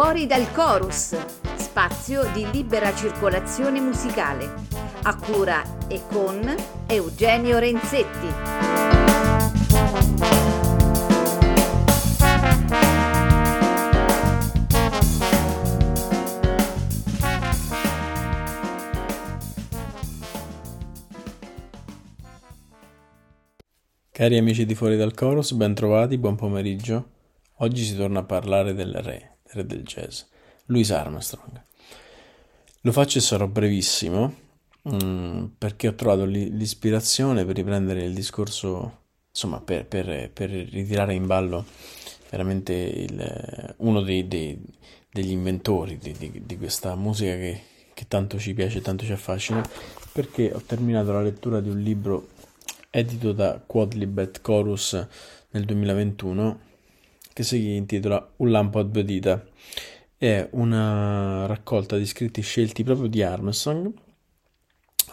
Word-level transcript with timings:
Fuori 0.00 0.26
dal 0.28 0.52
Chorus, 0.52 1.16
spazio 1.56 2.30
di 2.32 2.48
libera 2.52 2.94
circolazione 2.94 3.80
musicale, 3.80 4.48
a 5.02 5.16
cura 5.16 5.88
e 5.88 6.02
con 6.06 6.54
Eugenio 6.86 7.58
Renzetti. 7.58 8.28
Cari 24.12 24.38
amici 24.38 24.64
di 24.64 24.76
Fuori 24.76 24.96
dal 24.96 25.12
Chorus, 25.12 25.50
ben 25.54 25.74
trovati, 25.74 26.18
buon 26.18 26.36
pomeriggio. 26.36 27.08
Oggi 27.56 27.82
si 27.82 27.96
torna 27.96 28.20
a 28.20 28.24
parlare 28.24 28.74
del 28.74 28.94
re, 28.94 29.37
re 29.52 29.66
del 29.66 29.82
jazz, 29.82 30.22
Louis 30.66 30.90
Armstrong. 30.90 31.62
Lo 32.82 32.92
faccio 32.92 33.18
e 33.18 33.20
sarò 33.20 33.46
brevissimo 33.46 34.34
mm, 34.88 35.44
perché 35.58 35.88
ho 35.88 35.94
trovato 35.94 36.24
l'ispirazione 36.24 37.44
per 37.44 37.56
riprendere 37.56 38.04
il 38.04 38.14
discorso, 38.14 39.02
insomma, 39.30 39.60
per, 39.60 39.86
per, 39.86 40.30
per 40.32 40.50
ritirare 40.50 41.14
in 41.14 41.26
ballo 41.26 41.64
veramente 42.30 42.72
il, 42.72 43.74
uno 43.78 44.00
dei, 44.02 44.28
dei, 44.28 44.60
degli 45.10 45.30
inventori 45.30 45.98
di, 45.98 46.12
di, 46.12 46.42
di 46.44 46.56
questa 46.56 46.94
musica 46.94 47.34
che, 47.34 47.62
che 47.94 48.06
tanto 48.06 48.38
ci 48.38 48.54
piace, 48.54 48.80
tanto 48.80 49.04
ci 49.04 49.12
affascina, 49.12 49.62
perché 50.12 50.52
ho 50.52 50.60
terminato 50.60 51.12
la 51.12 51.22
lettura 51.22 51.60
di 51.60 51.68
un 51.68 51.80
libro 51.80 52.28
edito 52.90 53.32
da 53.32 53.60
Quadlibet 53.64 54.40
Chorus 54.40 55.06
nel 55.50 55.64
2021, 55.64 56.60
che 57.38 57.44
si 57.44 57.76
intitola 57.76 58.32
Un 58.38 58.50
lampo 58.50 58.80
a 58.80 58.82
due 58.82 59.04
dita. 59.04 59.40
È 60.16 60.48
una 60.54 61.46
raccolta 61.46 61.96
di 61.96 62.04
scritti 62.04 62.40
scelti 62.42 62.82
proprio 62.82 63.06
di 63.06 63.22
Armstrong 63.22 63.92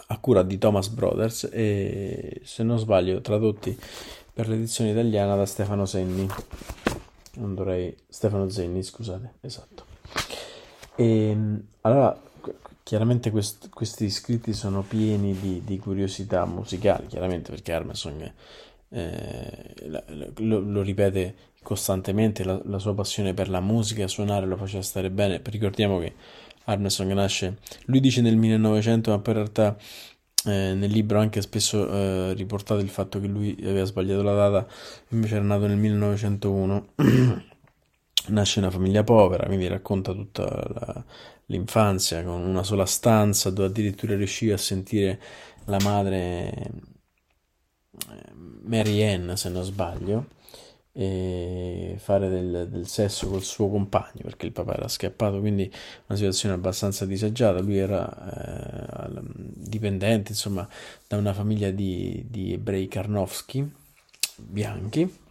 a 0.08 0.18
cura 0.18 0.42
di 0.42 0.58
Thomas 0.58 0.88
Brothers 0.88 1.48
e 1.52 2.42
se 2.44 2.64
non 2.64 2.80
sbaglio 2.80 3.22
tradotti 3.22 3.78
per 4.34 4.48
l'edizione 4.48 4.90
italiana 4.90 5.36
da 5.36 5.46
Stefano 5.46 5.86
Senni. 5.86 6.28
Non 7.36 7.54
dovrei 7.54 7.96
Stefano 8.08 8.50
Zenni, 8.50 8.82
scusate, 8.82 9.34
esatto. 9.42 9.86
E 10.96 11.38
allora 11.82 12.20
Chiaramente 12.82 13.32
quest- 13.32 13.70
questi 13.70 14.12
scritti 14.12 14.54
sono 14.54 14.84
pieni 14.84 15.36
di, 15.40 15.64
di, 15.66 15.80
curiosità 15.80 16.46
musicali, 16.46 17.08
chiaramente 17.08 17.50
perché 17.50 17.74
Armstrong 17.74 18.32
eh, 18.90 19.74
lo, 20.36 20.60
lo, 20.60 20.82
ripete 20.84 21.36
costantemente, 21.66 22.44
la, 22.44 22.62
la, 22.66 22.78
sua 22.78 22.94
passione 22.94 23.34
per 23.34 23.50
la 23.50 23.60
musica, 23.60 24.08
suonare 24.08 24.46
lo 24.46 24.56
faceva 24.56 24.84
stare 24.84 25.10
bene. 25.10 25.42
Ricordiamo 25.44 26.00
che 26.00 26.14
Armstrong 26.66 27.12
nasce, 27.14 27.58
lui 27.86 28.00
dice 28.00 28.22
nel 28.22 28.38
1900, 28.38 29.10
ma 29.10 29.20
poi 29.20 29.34
in 29.34 29.40
realtà 29.40 29.76
eh, 30.46 30.74
nel 30.76 30.92
libro 30.92 31.20
anche 31.20 31.42
spesso 31.42 31.90
eh, 31.90 32.34
riportato 32.34 32.82
il 32.82 32.90
fatto 32.90 33.20
che 33.20 33.28
lui 33.28 33.58
aveva 33.62 33.86
sbagliato 33.86 34.22
la 34.22 34.36
data, 34.36 34.68
invece 35.10 35.36
era 35.36 35.44
nato 35.44 35.66
nel 35.68 35.78
1901. 35.78 36.88
nasce 38.28 38.60
in 38.60 38.66
una 38.66 38.74
famiglia 38.74 39.04
povera, 39.04 39.46
quindi 39.46 39.68
racconta 39.68 40.12
tutta 40.14 40.44
la, 40.44 41.04
l'infanzia 41.48 42.24
con 42.24 42.42
una 42.42 42.64
sola 42.64 42.86
stanza 42.86 43.50
dove 43.50 43.68
addirittura 43.68 44.16
riusciva 44.16 44.56
a 44.56 44.58
sentire 44.58 45.20
la 45.66 45.78
madre 45.84 46.52
eh, 48.10 48.34
Mary 48.64 49.04
Ann 49.04 49.34
se 49.34 49.50
non 49.50 49.64
sbaglio 49.64 50.28
e 50.98 51.96
fare 51.98 52.30
del, 52.30 52.70
del, 52.70 52.88
sesso 52.88 53.28
col 53.28 53.44
suo 53.44 53.70
compagno 53.70 54.22
perché 54.24 54.46
il 54.46 54.54
papà 54.54 54.76
era 54.76 54.88
scappato 54.88 55.42
quindi 55.42 55.70
una 56.08 56.18
situazione 56.18 56.56
abbastanza 56.56 57.06
disagiata. 57.06 57.60
Lui 57.60 57.78
era 57.78 59.10
eh, 59.10 59.22
dipendente 59.22 60.32
insomma 60.32 60.68
da 61.06 61.18
una 61.18 61.34
famiglia 61.34 61.70
di, 61.70 62.26
di 62.30 62.54
ebrei 62.54 62.88
Karnowski 62.88 63.70
bianchi. 64.38 65.24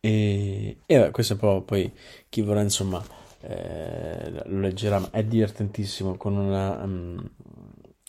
E, 0.00 0.76
e 0.84 1.10
questo 1.10 1.36
po' 1.36 1.62
poi 1.62 1.90
chi 2.28 2.42
vorrà 2.42 2.60
insomma 2.60 3.02
eh, 3.40 4.42
lo 4.44 4.60
leggerà, 4.60 5.10
è 5.10 5.24
divertentissimo, 5.24 6.16
con 6.16 6.36
una, 6.36 6.82
um, 6.82 7.30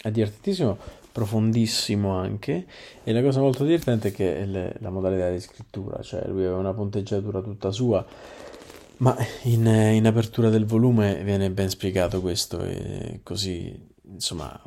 è 0.02 0.12
divertentissimo, 0.12 0.78
profondissimo 1.16 2.14
anche, 2.14 2.66
e 3.06 3.14
la 3.14 3.22
cosa 3.22 3.40
molto 3.40 3.64
divertente 3.64 4.09
è 4.09 4.12
che 4.12 4.40
è 4.40 4.74
la 4.80 4.90
modalità 4.90 5.30
di 5.30 5.40
scrittura, 5.40 6.02
cioè 6.02 6.28
lui 6.28 6.44
aveva 6.44 6.58
una 6.58 6.74
punteggiatura 6.74 7.42
tutta 7.42 7.72
sua, 7.72 8.06
ma 8.98 9.16
in, 9.44 9.66
in 9.66 10.06
apertura 10.06 10.50
del 10.50 10.66
volume 10.66 11.24
viene 11.24 11.50
ben 11.52 11.70
spiegato 11.70 12.20
questo, 12.20 12.62
e 12.66 13.22
così 13.24 13.74
insomma 14.12 14.62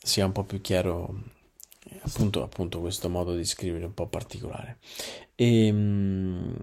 sia 0.00 0.24
un 0.24 0.30
po' 0.30 0.44
più 0.44 0.60
chiaro 0.60 1.12
appunto, 2.02 2.44
appunto 2.44 2.78
questo 2.78 3.08
modo 3.08 3.34
di 3.34 3.44
scrivere 3.44 3.86
un 3.86 3.94
po' 3.94 4.06
particolare. 4.06 4.78
E, 5.34 5.68
um, 5.68 6.56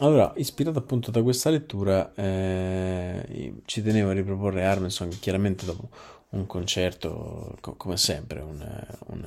allora, 0.00 0.32
ispirato 0.34 0.80
appunto 0.80 1.12
da 1.12 1.22
questa 1.22 1.50
lettura, 1.50 2.12
eh, 2.14 3.54
ci 3.66 3.82
tenevo 3.82 4.10
a 4.10 4.14
riproporre 4.14 4.64
Armstrong, 4.64 5.16
chiaramente 5.20 5.64
dopo 5.64 5.90
un 6.30 6.46
concerto, 6.46 7.56
co- 7.60 7.74
come 7.76 7.96
sempre, 7.96 8.40
un, 8.40 8.86
un, 9.06 9.26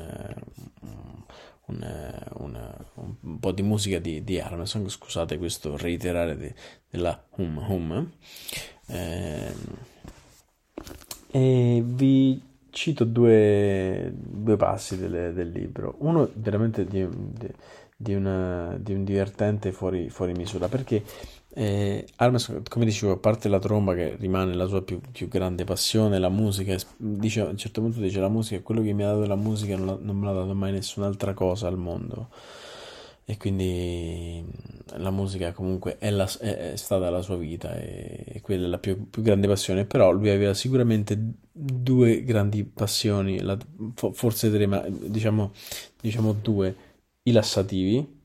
un, 1.65 2.85
un, 3.21 3.39
po' 3.39 3.51
di 3.51 3.61
musica 3.61 3.99
di, 3.99 4.23
di 4.23 4.39
Armstrong, 4.39 4.87
scusate 4.87 5.37
questo 5.37 5.77
reiterare 5.77 6.37
de, 6.37 6.53
della 6.89 7.25
hum 7.37 7.57
hum, 7.57 8.11
eh, 8.87 9.53
e 11.31 11.81
vi 11.85 12.41
cito 12.69 13.03
due, 13.03 14.11
due 14.15 14.55
passi 14.57 14.97
del, 14.97 15.33
del 15.33 15.49
libro, 15.49 15.95
uno 15.99 16.29
veramente 16.33 16.85
di, 16.85 17.07
di 17.09 17.47
di, 18.03 18.13
una, 18.13 18.75
di 18.77 18.93
un 18.93 19.03
divertente 19.05 19.71
fuori, 19.71 20.09
fuori 20.09 20.33
misura 20.33 20.67
perché 20.67 21.03
eh, 21.55 22.07
Armstrong, 22.15 22.67
come 22.67 22.85
dicevo, 22.85 23.13
a 23.13 23.17
parte 23.17 23.47
la 23.47 23.59
tromba 23.59 23.93
che 23.93 24.15
rimane 24.15 24.55
la 24.55 24.65
sua 24.65 24.81
più, 24.81 24.99
più, 25.11 25.27
grande 25.27 25.63
passione, 25.65 26.17
la 26.17 26.29
musica, 26.29 26.75
dice, 26.97 27.41
a 27.41 27.45
un 27.45 27.57
certo 27.57 27.81
punto 27.81 27.99
dice 27.99 28.19
la 28.19 28.29
musica 28.29 28.57
è 28.57 28.63
quello 28.63 28.81
che 28.81 28.91
mi 28.93 29.03
ha 29.03 29.11
dato 29.11 29.25
la 29.27 29.35
musica, 29.35 29.75
non, 29.77 29.99
non 30.01 30.17
me 30.17 30.25
l'ha 30.25 30.33
dato 30.33 30.53
mai 30.55 30.71
nessun'altra 30.71 31.33
cosa 31.33 31.67
al 31.67 31.77
mondo. 31.77 32.29
E 33.25 33.37
quindi 33.37 34.43
la 34.97 35.11
musica 35.11 35.53
comunque 35.53 35.97
è, 35.97 36.09
la, 36.09 36.29
è, 36.39 36.71
è 36.71 36.75
stata 36.75 37.09
la 37.09 37.21
sua 37.21 37.37
vita 37.37 37.73
e, 37.79 38.23
e 38.27 38.41
quella 38.41 38.65
è 38.65 38.69
la 38.69 38.79
più, 38.79 39.09
più, 39.09 39.21
grande 39.21 39.47
passione. 39.47 39.85
Però 39.85 40.11
lui 40.11 40.29
aveva 40.29 40.53
sicuramente 40.53 41.17
due 41.51 42.23
grandi 42.23 42.63
passioni, 42.63 43.39
la, 43.41 43.57
forse 43.93 44.51
tre, 44.51 44.65
ma 44.65 44.83
diciamo, 44.87 45.51
diciamo 46.01 46.33
due 46.33 46.75
i 47.23 47.31
lassativi 47.31 48.21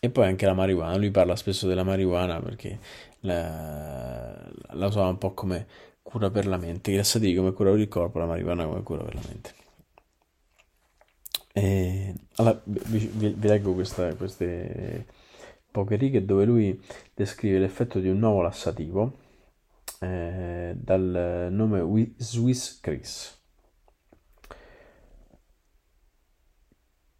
e 0.00 0.10
poi 0.10 0.26
anche 0.26 0.46
la 0.46 0.54
marijuana. 0.54 0.96
Lui 0.96 1.10
parla 1.10 1.36
spesso 1.36 1.66
della 1.66 1.84
marijuana 1.84 2.40
perché 2.40 2.78
la, 3.20 4.48
la 4.70 4.86
usava 4.86 5.08
un 5.08 5.18
po' 5.18 5.32
come 5.34 5.66
cura 6.02 6.30
per 6.30 6.46
la 6.46 6.56
mente. 6.56 6.90
I 6.90 6.96
lassativi 6.96 7.36
come 7.36 7.52
cura 7.52 7.70
per 7.70 7.80
il 7.80 7.88
corpo, 7.88 8.18
la 8.18 8.26
marijuana 8.26 8.66
come 8.66 8.82
cura 8.82 9.02
per 9.04 9.14
la 9.14 9.22
mente. 9.26 9.54
E, 11.52 12.14
allora, 12.36 12.60
vi, 12.64 13.10
vi, 13.12 13.28
vi 13.36 13.48
leggo 13.48 13.74
questa, 13.74 14.14
queste 14.14 15.06
poche 15.70 15.96
righe 15.96 16.24
dove 16.24 16.44
lui 16.44 16.80
descrive 17.14 17.58
l'effetto 17.58 17.98
di 17.98 18.08
un 18.08 18.18
nuovo 18.18 18.42
lassativo 18.42 19.18
eh, 20.00 20.74
dal 20.76 21.48
nome 21.50 22.12
Swiss 22.16 22.80
Chris. 22.80 23.37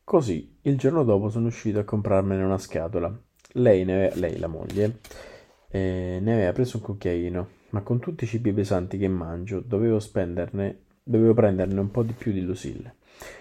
Così, 0.08 0.56
il 0.62 0.78
giorno 0.78 1.04
dopo 1.04 1.28
sono 1.28 1.48
uscito 1.48 1.80
a 1.80 1.84
comprarmene 1.84 2.42
una 2.42 2.56
scatola. 2.56 3.14
Lei, 3.52 3.82
aveva, 3.82 4.14
lei 4.14 4.38
la 4.38 4.46
moglie, 4.46 5.00
eh, 5.68 6.18
ne 6.22 6.32
aveva 6.32 6.52
preso 6.52 6.78
un 6.78 6.82
cucchiaino, 6.82 7.48
ma 7.68 7.82
con 7.82 7.98
tutti 7.98 8.24
i 8.24 8.26
cibi 8.26 8.54
pesanti 8.54 8.96
che 8.96 9.06
mangio 9.06 9.60
dovevo 9.60 10.00
spenderne, 10.00 10.84
dovevo 11.02 11.34
prenderne 11.34 11.78
un 11.78 11.90
po' 11.90 12.02
di 12.04 12.14
più 12.14 12.32
di 12.32 12.40
Lucille. 12.40 12.94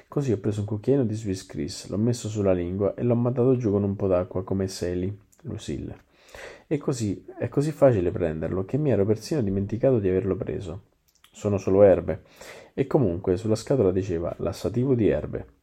Così 0.10 0.34
ho 0.34 0.40
preso 0.40 0.60
un 0.60 0.66
cucchiaino 0.66 1.06
di 1.06 1.14
Swiss 1.14 1.46
Chris, 1.46 1.88
l'ho 1.88 1.96
messo 1.96 2.28
sulla 2.28 2.52
lingua 2.52 2.96
e 2.96 3.04
l'ho 3.04 3.16
mandato 3.16 3.56
giù 3.56 3.72
con 3.72 3.84
un 3.84 3.96
po' 3.96 4.08
d'acqua 4.08 4.44
come 4.44 4.68
Sally, 4.68 5.18
Lucille. 5.44 5.96
E 6.68 6.78
così 6.78 7.26
è 7.40 7.48
così 7.48 7.72
facile 7.72 8.12
prenderlo 8.12 8.66
che 8.66 8.78
mi 8.78 8.92
ero 8.92 9.06
persino 9.06 9.42
dimenticato 9.42 10.00
di 10.00 10.10
averlo 10.10 10.36
preso. 10.36 10.82
Sono 11.32 11.58
solo 11.58 11.84
erbe. 11.84 12.24
E 12.74 12.88
comunque 12.88 13.38
sulla 13.38 13.56
scatola 13.56 13.94
diceva 13.94 14.36
lassativo 14.40 14.96
di 14.96 15.08
erbe. 15.08 15.56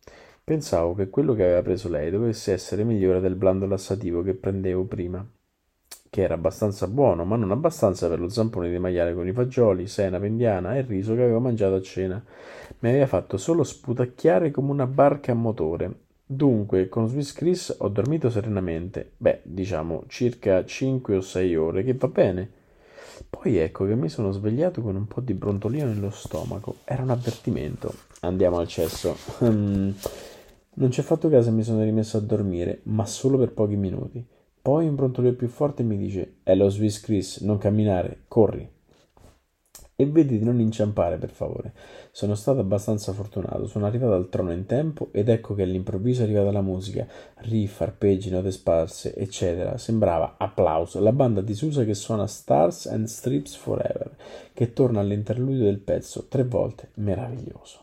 Pensavo 0.46 0.92
che 0.92 1.08
quello 1.08 1.32
che 1.32 1.42
aveva 1.42 1.62
preso 1.62 1.88
lei 1.88 2.10
dovesse 2.10 2.52
essere 2.52 2.84
migliore 2.84 3.18
del 3.20 3.34
blando 3.34 3.64
lassativo 3.64 4.22
che 4.22 4.34
prendevo 4.34 4.84
prima, 4.84 5.26
che 6.10 6.20
era 6.20 6.34
abbastanza 6.34 6.86
buono, 6.86 7.24
ma 7.24 7.36
non 7.36 7.50
abbastanza 7.50 8.08
per 8.08 8.20
lo 8.20 8.28
zampone 8.28 8.70
di 8.70 8.78
maiale 8.78 9.14
con 9.14 9.26
i 9.26 9.32
fagioli, 9.32 9.86
senape 9.86 10.26
indiana 10.26 10.76
e 10.76 10.80
il 10.80 10.84
riso 10.84 11.14
che 11.14 11.22
avevo 11.22 11.40
mangiato 11.40 11.76
a 11.76 11.80
cena. 11.80 12.22
Mi 12.80 12.90
aveva 12.90 13.06
fatto 13.06 13.38
solo 13.38 13.64
sputacchiare 13.64 14.50
come 14.50 14.70
una 14.70 14.86
barca 14.86 15.32
a 15.32 15.34
motore. 15.34 16.00
Dunque, 16.26 16.90
con 16.90 17.08
Swiss 17.08 17.32
Chris 17.32 17.74
ho 17.78 17.88
dormito 17.88 18.28
serenamente, 18.28 19.12
beh, 19.16 19.40
diciamo 19.44 20.04
circa 20.08 20.62
5 20.62 21.16
o 21.16 21.20
6 21.22 21.56
ore, 21.56 21.84
che 21.84 21.94
va 21.94 22.08
bene. 22.08 22.50
Poi 23.30 23.56
ecco 23.56 23.86
che 23.86 23.94
mi 23.94 24.10
sono 24.10 24.30
svegliato 24.30 24.82
con 24.82 24.94
un 24.94 25.06
po' 25.06 25.22
di 25.22 25.32
brontolino 25.32 25.86
nello 25.86 26.10
stomaco. 26.10 26.76
Era 26.84 27.02
un 27.02 27.10
avvertimento. 27.10 27.94
Andiamo 28.20 28.58
al 28.58 28.68
cesso. 28.68 29.16
non 30.74 30.90
ci 30.90 31.00
ho 31.00 31.02
fatto 31.04 31.28
caso 31.28 31.48
e 31.48 31.52
mi 31.52 31.62
sono 31.62 31.82
rimesso 31.82 32.16
a 32.16 32.20
dormire, 32.20 32.80
ma 32.84 33.06
solo 33.06 33.38
per 33.38 33.52
pochi 33.52 33.76
minuti. 33.76 34.26
Poi 34.60 34.88
un 34.88 34.94
brontolio 34.94 35.34
più 35.34 35.48
forte 35.48 35.82
mi 35.82 35.96
dice: 35.96 36.36
È 36.42 36.54
lo 36.54 36.68
Swiss 36.70 37.00
Chris, 37.00 37.40
non 37.40 37.58
camminare, 37.58 38.24
corri. 38.28 38.66
E 39.96 40.06
vedi 40.06 40.38
di 40.38 40.44
non 40.44 40.58
inciampare, 40.58 41.18
per 41.18 41.30
favore. 41.30 41.72
Sono 42.10 42.34
stato 42.34 42.58
abbastanza 42.58 43.12
fortunato, 43.12 43.66
sono 43.66 43.86
arrivato 43.86 44.14
al 44.14 44.28
trono 44.28 44.50
in 44.52 44.66
tempo 44.66 45.10
ed 45.12 45.28
ecco 45.28 45.54
che 45.54 45.62
all'improvviso 45.62 46.22
è 46.22 46.24
arrivata 46.24 46.50
la 46.50 46.62
musica, 46.62 47.06
riff, 47.42 47.80
arpeggi, 47.80 48.30
note 48.30 48.50
sparse, 48.50 49.14
eccetera. 49.14 49.78
Sembrava 49.78 50.34
applauso. 50.36 50.98
La 50.98 51.12
banda 51.12 51.42
di 51.42 51.54
Susa 51.54 51.84
che 51.84 51.94
suona 51.94 52.26
Stars 52.26 52.86
and 52.86 53.06
Strips 53.06 53.54
Forever, 53.54 54.16
che 54.52 54.72
torna 54.72 54.98
all'interludio 54.98 55.62
del 55.62 55.78
pezzo 55.78 56.26
tre 56.26 56.42
volte, 56.42 56.88
meraviglioso. 56.94 57.82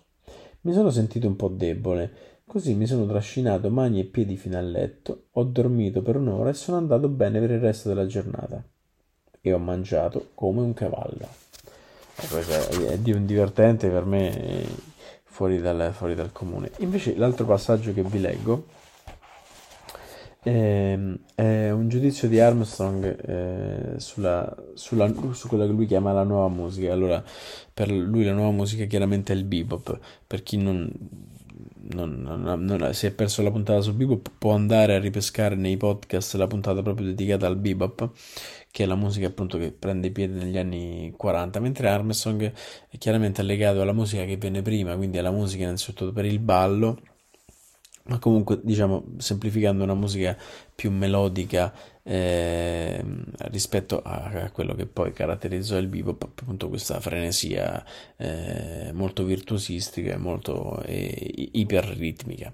Mi 0.61 0.73
sono 0.73 0.89
sentito 0.89 1.27
un 1.27 1.35
po' 1.35 1.47
debole, 1.47 2.11
così 2.51 2.73
mi 2.73 2.85
sono 2.85 3.05
trascinato 3.05 3.69
mani 3.69 4.01
e 4.01 4.03
piedi 4.03 4.35
fino 4.35 4.57
a 4.57 4.61
letto, 4.61 5.27
ho 5.31 5.43
dormito 5.45 6.01
per 6.01 6.17
un'ora 6.17 6.49
e 6.49 6.53
sono 6.53 6.75
andato 6.75 7.07
bene 7.07 7.39
per 7.39 7.49
il 7.49 7.61
resto 7.61 7.87
della 7.87 8.05
giornata. 8.05 8.61
E 9.39 9.53
ho 9.53 9.57
mangiato 9.57 10.31
come 10.33 10.59
un 10.59 10.73
cavallo. 10.73 11.29
Questo 12.29 12.89
è 12.89 12.97
divertente 12.97 13.87
per 13.87 14.03
me 14.03 14.65
fuori 15.23 15.61
dal, 15.61 15.93
fuori 15.93 16.13
dal 16.13 16.33
comune. 16.33 16.71
Invece 16.79 17.15
l'altro 17.15 17.45
passaggio 17.45 17.93
che 17.93 18.03
vi 18.03 18.19
leggo 18.19 18.65
è, 20.41 20.49
ehm, 20.49 21.19
è 21.33 21.69
un 21.69 21.87
giudizio 21.87 22.27
di 22.27 22.41
Armstrong 22.41 23.29
eh, 23.29 23.93
sulla, 23.97 24.53
sulla, 24.73 25.09
su 25.31 25.47
quello 25.47 25.65
che 25.65 25.71
lui 25.71 25.85
chiama 25.85 26.11
la 26.11 26.23
nuova 26.23 26.49
musica. 26.49 26.91
Allora, 26.91 27.23
per 27.73 27.89
lui 27.89 28.25
la 28.25 28.33
nuova 28.33 28.51
musica 28.51 28.83
chiaramente 28.83 29.31
è 29.31 29.37
il 29.37 29.45
bebop. 29.45 29.97
Per 30.27 30.43
chi 30.43 30.57
non, 30.57 30.91
non, 31.93 32.21
non, 32.21 32.63
non, 32.63 32.93
si 32.93 33.05
è 33.05 33.11
perso 33.11 33.41
la 33.41 33.51
puntata 33.51 33.81
su 33.81 33.93
bebop 33.93 34.31
può 34.37 34.53
andare 34.53 34.95
a 34.95 34.99
ripescare 34.99 35.55
nei 35.55 35.77
podcast 35.77 36.35
la 36.35 36.47
puntata 36.47 36.81
proprio 36.81 37.07
dedicata 37.07 37.47
al 37.47 37.57
bebop 37.57 38.11
che 38.71 38.83
è 38.83 38.85
la 38.85 38.95
musica 38.95 39.27
appunto 39.27 39.57
che 39.57 39.71
prende 39.71 40.11
piede 40.11 40.43
negli 40.43 40.57
anni 40.57 41.13
40, 41.15 41.59
mentre 41.59 41.89
Armstrong 41.89 42.53
è 42.89 42.97
chiaramente 42.97 43.43
legato 43.43 43.81
alla 43.81 43.91
musica 43.91 44.23
che 44.23 44.37
viene 44.37 44.61
prima, 44.61 44.95
quindi 44.95 45.17
alla 45.17 45.31
musica 45.31 45.63
innanzitutto 45.63 46.13
per 46.13 46.23
il 46.23 46.39
ballo, 46.39 46.97
ma 48.03 48.17
comunque 48.17 48.61
diciamo 48.63 49.03
semplificando 49.17 49.83
una 49.83 49.93
musica 49.93 50.37
più 50.73 50.89
melodica 50.89 51.73
eh, 52.03 53.03
rispetto 53.49 54.01
a, 54.01 54.31
a, 54.33 54.51
quello 54.51 54.73
che 54.73 54.85
poi 54.85 55.13
caratterizzò 55.13 55.77
il 55.77 55.87
bebop, 55.87 56.23
appunto 56.23 56.69
questa 56.69 56.99
frenesia 56.99 57.83
eh, 58.17 58.91
molto 58.93 59.23
virtuosistica 59.23 60.13
e 60.13 60.17
molto 60.17 60.83
iperritmica. 60.87 62.53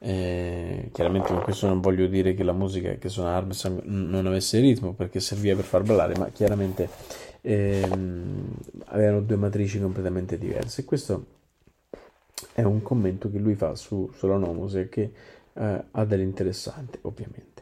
Eh, 0.00 0.90
chiaramente 0.92 1.28
con 1.28 1.42
questo 1.42 1.66
non 1.66 1.80
voglio 1.80 2.06
dire 2.06 2.34
che 2.34 2.44
la 2.44 2.52
musica 2.52 2.94
che 2.94 3.08
suona 3.08 3.34
Armstrong 3.34 3.82
non 3.82 4.26
avesse 4.26 4.60
ritmo 4.60 4.92
perché 4.92 5.18
serviva 5.18 5.56
per 5.56 5.64
far 5.64 5.82
ballare, 5.82 6.16
ma 6.16 6.28
chiaramente 6.30 6.88
ehm, 7.40 8.54
avevano 8.86 9.20
due 9.22 9.36
matrici 9.36 9.80
completamente 9.80 10.38
diverse. 10.38 10.84
Questo 10.84 11.36
è 12.54 12.62
un 12.62 12.82
commento 12.82 13.30
che 13.30 13.38
lui 13.38 13.54
fa 13.54 13.74
su, 13.74 14.10
sulla 14.14 14.36
nuova 14.36 14.54
musica 14.54 14.88
che 14.88 15.12
eh, 15.54 15.84
ha 15.90 16.04
dell'interessante, 16.04 16.98
ovviamente. 17.02 17.57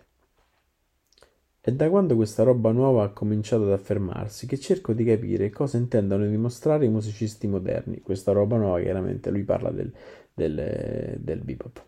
È 1.67 1.73
da 1.73 1.91
quando 1.91 2.15
questa 2.15 2.45
roba 2.45 2.71
nuova 2.71 3.03
ha 3.03 3.09
cominciato 3.09 3.65
ad 3.65 3.73
affermarsi 3.73 4.47
che 4.47 4.57
cerco 4.57 4.93
di 4.93 5.03
capire 5.03 5.51
cosa 5.51 5.79
intendano 5.79 6.25
dimostrare 6.25 6.85
i 6.85 6.89
musicisti 6.89 7.49
moderni. 7.49 8.03
Questa 8.03 8.31
roba 8.31 8.57
nuova, 8.57 8.81
chiaramente, 8.81 9.33
lui 9.33 9.43
parla 9.43 9.73
del, 9.73 9.93
del, 10.33 11.17
del 11.19 11.41
bebop. 11.41 11.85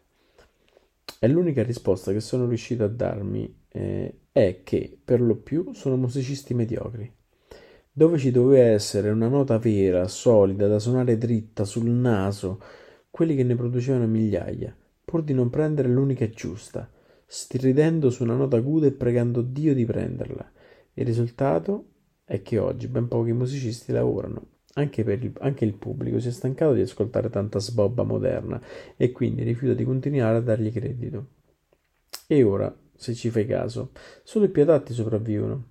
E 1.20 1.28
l'unica 1.28 1.62
risposta 1.62 2.10
che 2.10 2.18
sono 2.18 2.48
riuscito 2.48 2.82
a 2.82 2.88
darmi 2.88 3.56
eh, 3.68 4.14
è 4.32 4.62
che 4.64 4.98
per 5.04 5.20
lo 5.20 5.36
più 5.36 5.72
sono 5.74 5.96
musicisti 5.96 6.54
mediocri. 6.54 7.08
Dove 7.92 8.18
ci 8.18 8.32
doveva 8.32 8.64
essere 8.64 9.10
una 9.10 9.28
nota 9.28 9.58
vera, 9.58 10.08
solida, 10.08 10.66
da 10.66 10.80
suonare 10.80 11.16
dritta 11.16 11.64
sul 11.64 11.88
naso, 11.88 12.60
quelli 13.10 13.36
che 13.36 13.44
ne 13.44 13.54
producevano 13.54 14.08
migliaia, 14.08 14.76
pur 15.04 15.22
di 15.22 15.34
non 15.34 15.50
prendere 15.50 15.86
l'unica 15.86 16.28
giusta, 16.30 16.90
stridendo 17.30 18.08
su 18.08 18.22
una 18.22 18.34
nota 18.34 18.56
aguda 18.56 18.86
e 18.86 18.92
pregando 18.92 19.42
Dio 19.42 19.74
di 19.74 19.84
prenderla. 19.84 20.50
Il 20.94 21.04
risultato 21.04 21.90
è 22.24 22.40
che 22.40 22.58
oggi 22.58 22.88
ben 22.88 23.06
pochi 23.06 23.32
musicisti 23.32 23.92
lavorano 23.92 24.56
anche, 24.74 25.02
il, 25.02 25.32
anche, 25.40 25.64
il, 25.64 25.74
pubblico 25.74 26.20
si 26.20 26.28
è 26.28 26.30
stancato 26.30 26.72
di 26.72 26.80
ascoltare 26.80 27.28
tanta 27.30 27.58
sbobba 27.58 28.04
moderna 28.04 28.60
e 28.96 29.12
quindi 29.12 29.42
rifiuta 29.42 29.74
di 29.74 29.84
continuare 29.84 30.38
a 30.38 30.40
dargli 30.40 30.72
credito. 30.72 31.26
E 32.26 32.42
ora, 32.42 32.74
se 32.94 33.14
ci 33.14 33.30
fai 33.30 33.46
caso, 33.46 33.90
solo 34.22 34.44
i 34.44 34.50
più 34.50 34.62
adatti 34.62 34.92
sopravvivono. 34.92 35.64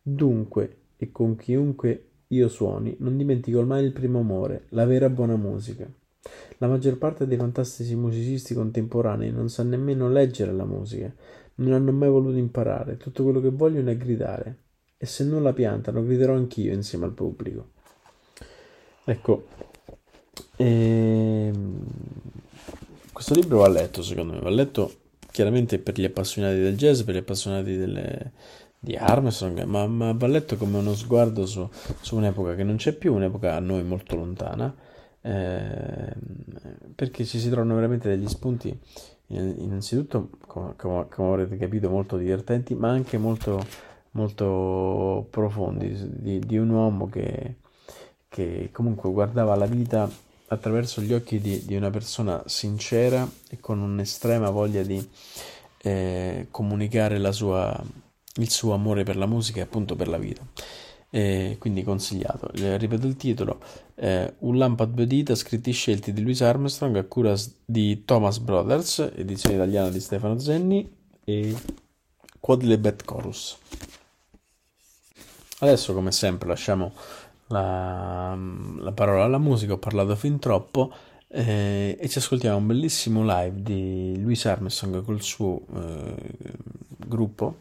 Dunque, 0.00 0.76
e 0.96 1.10
con 1.10 1.36
chiunque 1.36 2.06
io 2.28 2.48
suoni, 2.48 2.96
non 3.00 3.16
dimentico 3.16 3.62
mai 3.62 3.84
il 3.84 3.92
primo 3.92 4.20
amore, 4.20 4.66
la 4.70 4.86
vera 4.86 5.10
buona 5.10 5.36
musica. 5.36 5.90
La 6.58 6.68
maggior 6.68 6.98
parte 6.98 7.26
dei 7.26 7.38
fantastici 7.38 7.94
musicisti 7.94 8.54
contemporanei 8.54 9.32
non 9.32 9.48
sa 9.48 9.62
nemmeno 9.62 10.08
leggere 10.10 10.52
la 10.52 10.64
musica, 10.64 11.12
non 11.56 11.72
hanno 11.72 11.92
mai 11.92 12.08
voluto 12.08 12.36
imparare, 12.36 12.96
tutto 12.96 13.22
quello 13.22 13.40
che 13.40 13.50
vogliono 13.50 13.90
è 13.90 13.96
gridare. 13.96 14.58
E 14.96 15.06
se 15.06 15.24
non 15.24 15.42
la 15.42 15.54
piantano, 15.54 16.04
griderò 16.04 16.34
anch'io 16.34 16.74
insieme 16.74 17.06
al 17.06 17.12
pubblico. 17.12 17.70
Ecco, 19.04 19.46
ehm, 20.56 21.84
questo 23.12 23.34
libro 23.34 23.58
va 23.58 23.68
letto 23.68 24.02
secondo 24.02 24.34
me, 24.34 24.40
va 24.40 24.50
letto 24.50 24.92
chiaramente 25.30 25.78
per 25.78 25.98
gli 25.98 26.04
appassionati 26.04 26.58
del 26.58 26.76
jazz, 26.76 27.00
per 27.00 27.14
gli 27.14 27.18
appassionati 27.18 27.76
delle, 27.76 28.32
di 28.78 28.96
Armstrong, 28.96 29.62
ma, 29.64 29.86
ma, 29.86 30.12
va 30.12 30.26
letto 30.26 30.56
come 30.56 30.78
uno 30.78 30.94
sguardo 30.94 31.46
su, 31.46 31.68
su, 32.00 32.16
un'epoca 32.16 32.54
che 32.54 32.62
non 32.62 32.76
c'è 32.76 32.92
più, 32.92 33.14
un'epoca 33.14 33.54
a 33.54 33.60
noi 33.60 33.82
molto 33.84 34.16
lontana, 34.16 34.74
eh, 35.22 36.14
perché 36.94 37.24
ci 37.24 37.38
si 37.38 37.48
trovano 37.48 37.74
veramente 37.74 38.08
degli 38.08 38.28
spunti, 38.28 38.78
innanzitutto, 39.28 40.30
come, 40.46 40.74
come, 40.76 41.06
come, 41.08 41.28
avrete 41.28 41.56
capito, 41.56 41.88
molto 41.88 42.16
divertenti, 42.16 42.74
ma 42.74 42.90
anche 42.90 43.18
molto, 43.18 43.64
molto 44.12 45.26
profondi, 45.30 45.96
di, 46.20 46.38
di 46.40 46.58
un 46.58 46.70
uomo 46.70 47.08
che 47.08 47.56
che 48.30 48.70
comunque 48.72 49.10
guardava 49.10 49.56
la 49.56 49.66
vita 49.66 50.08
attraverso 50.46 51.02
gli 51.02 51.12
occhi 51.12 51.40
di, 51.40 51.64
di 51.64 51.74
una 51.74 51.90
persona 51.90 52.40
sincera 52.46 53.28
e 53.48 53.58
con 53.58 53.80
un'estrema 53.80 54.50
voglia 54.50 54.82
di 54.82 55.04
eh, 55.82 56.46
comunicare 56.50 57.18
sua, 57.32 57.78
il 58.36 58.50
suo 58.50 58.72
amore 58.72 59.02
per 59.02 59.16
la 59.16 59.26
musica 59.26 59.58
e 59.58 59.62
appunto 59.62 59.96
per 59.96 60.06
la 60.06 60.16
vita. 60.16 60.42
Eh, 61.12 61.56
quindi 61.58 61.82
consigliato. 61.82 62.50
Ripeto 62.52 63.06
il 63.06 63.16
titolo: 63.16 63.60
eh, 63.96 64.34
Un 64.38 64.56
Lampad 64.56 64.90
Bedita, 64.90 65.34
scritti 65.34 65.72
scelti 65.72 66.12
di 66.12 66.22
Louis 66.22 66.40
Armstrong 66.40 66.96
a 66.96 67.04
cura 67.04 67.34
di 67.64 68.04
Thomas 68.04 68.38
Brothers, 68.38 69.10
edizione 69.16 69.56
italiana 69.56 69.90
di 69.90 69.98
Stefano 69.98 70.38
Zenni 70.38 70.88
e 71.24 71.56
Quadlebet 72.38 73.04
Chorus. 73.04 73.58
Adesso, 75.58 75.92
come 75.94 76.12
sempre, 76.12 76.48
lasciamo 76.48 76.92
la, 77.48 78.38
la 78.78 78.92
parola 78.92 79.24
alla 79.24 79.38
musica, 79.38 79.72
ho 79.72 79.78
parlato 79.78 80.14
fin 80.14 80.38
troppo 80.38 80.92
eh, 81.26 81.96
e 82.00 82.08
ci 82.08 82.18
ascoltiamo 82.18 82.56
un 82.56 82.66
bellissimo 82.66 83.22
live 83.24 83.62
di 83.62 84.18
Louis 84.20 84.44
Armstrong 84.46 85.04
col 85.04 85.20
suo 85.20 85.60
eh, 85.74 86.14
gruppo, 86.96 87.56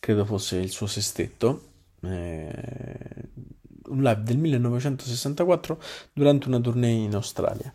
credo 0.00 0.24
fosse 0.24 0.58
il 0.58 0.70
suo 0.70 0.86
sestetto, 0.86 1.72
eh, 2.06 2.52
un 3.88 4.02
live 4.02 4.22
del 4.22 4.38
1964 4.38 5.78
durante 6.12 6.48
una 6.48 6.60
tournée 6.60 7.04
in 7.04 7.14
Australia. 7.14 7.72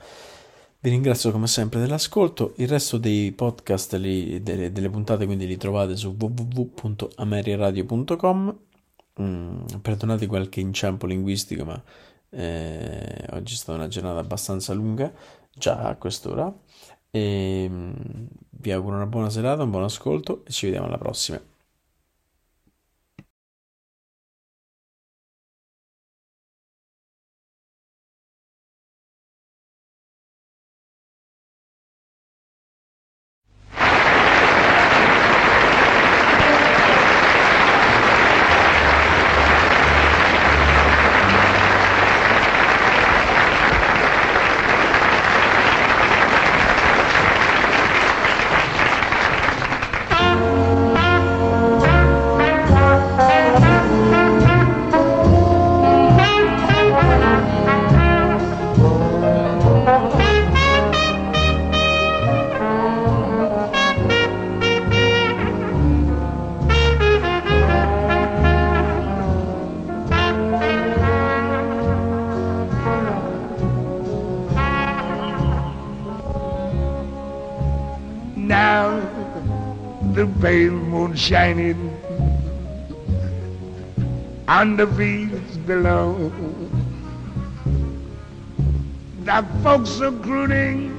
Vi 0.81 0.89
ringrazio 0.89 1.31
come 1.31 1.48
sempre 1.48 1.79
dell'ascolto, 1.79 2.53
il 2.57 2.67
resto 2.67 2.98
dei 2.98 3.31
podcast, 3.33 3.93
li, 3.95 4.41
delle, 4.41 4.71
delle 4.71 4.89
puntate 4.89 5.25
quindi 5.25 5.45
li 5.45 5.57
trovate 5.57 5.98
su 5.98 6.15
www.ameriaradio.com 6.17 8.57
Mm, 9.21 9.65
perdonate 9.81 10.27
qualche 10.27 10.62
inciampo 10.62 11.05
linguistico, 11.05 11.65
ma 11.65 11.81
eh, 12.29 13.25
oggi 13.31 13.53
è 13.53 13.57
stata 13.57 13.77
una 13.77 13.88
giornata 13.89 14.19
abbastanza 14.19 14.74
lunga, 14.74 15.12
già 15.53 15.81
a 15.81 15.95
quest'ora. 15.95 16.53
E 17.12 17.67
mm, 17.69 17.93
vi 18.51 18.71
auguro 18.71 18.95
una 18.95 19.05
buona 19.07 19.29
serata, 19.29 19.63
un 19.63 19.71
buon 19.71 19.83
ascolto 19.83 20.43
e 20.45 20.51
ci 20.51 20.65
vediamo 20.65 20.88
alla 20.88 20.98
prossima. 20.98 21.39
Shining 81.29 81.77
on 84.48 84.75
the 84.75 84.88
fields 84.98 85.57
below. 85.57 86.31
The 89.25 89.45
folks 89.62 90.01
are 90.01 90.12
crooning 90.25 90.89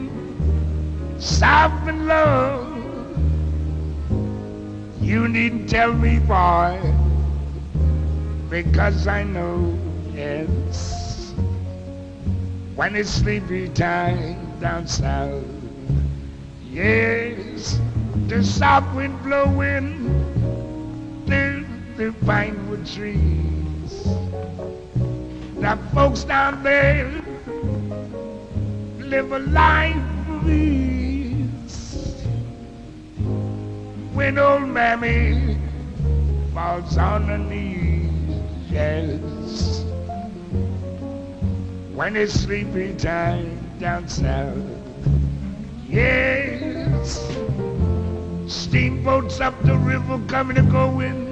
soft 1.19 1.89
and 1.89 2.07
low. 2.07 2.65
You 5.01 5.27
needn't 5.27 5.69
tell 5.69 5.93
me, 5.93 6.21
boy, 6.21 6.79
because 8.49 9.09
I 9.09 9.25
know, 9.25 9.77
yes, 10.15 11.35
when 12.77 12.95
it's 12.95 13.11
sleepy 13.11 13.69
time 13.71 14.61
down 14.61 14.87
south, 14.87 15.43
yes, 16.71 17.81
the 18.29 18.45
south 18.45 18.95
wind 18.95 19.21
blowing 19.25 19.90
the 22.21 22.27
pine 22.27 22.69
wood 22.71 22.87
trees. 22.87 24.05
The 25.61 25.79
folks 25.95 26.25
down 26.25 26.63
there 26.63 27.11
live 28.99 29.33
a 29.33 29.39
life 29.39 29.97
of 30.29 30.49
ease. 30.49 32.25
When 34.13 34.39
old 34.39 34.69
mammy 34.69 35.59
falls 36.55 36.97
on 36.97 37.25
her 37.25 37.39
knees, 37.39 38.43
yes. 38.71 39.85
When 41.95 42.17
it's 42.17 42.33
sleepy 42.33 42.95
time 42.95 43.59
down 43.79 44.09
south, 44.09 44.57
yes. 45.89 47.27
Steamboats 48.47 49.41
up 49.41 49.61
the 49.63 49.77
river 49.77 50.21
coming 50.27 50.57
and 50.59 50.71
going. 50.71 51.30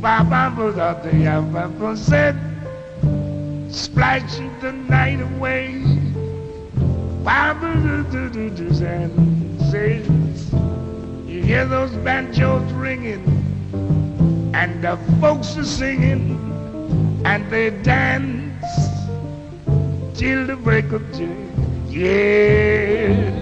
Baba 0.00 0.50
the 1.02 1.14
said, 1.94 2.34
splashing 3.68 4.50
the 4.60 4.72
night 4.72 5.20
away. 5.20 5.82
Baba 7.22 7.74
and 8.80 9.60
you 11.28 11.42
hear 11.42 11.66
those 11.66 11.90
banjos 11.96 12.62
ringing, 12.72 13.22
and 14.54 14.82
the 14.82 14.96
folks 15.20 15.58
are 15.58 15.64
singing, 15.64 17.20
and 17.26 17.50
they 17.52 17.68
dance 17.68 18.64
till 20.18 20.46
the 20.46 20.56
break 20.56 20.92
of 20.92 21.12
day. 21.12 21.36
Yes, 21.88 23.34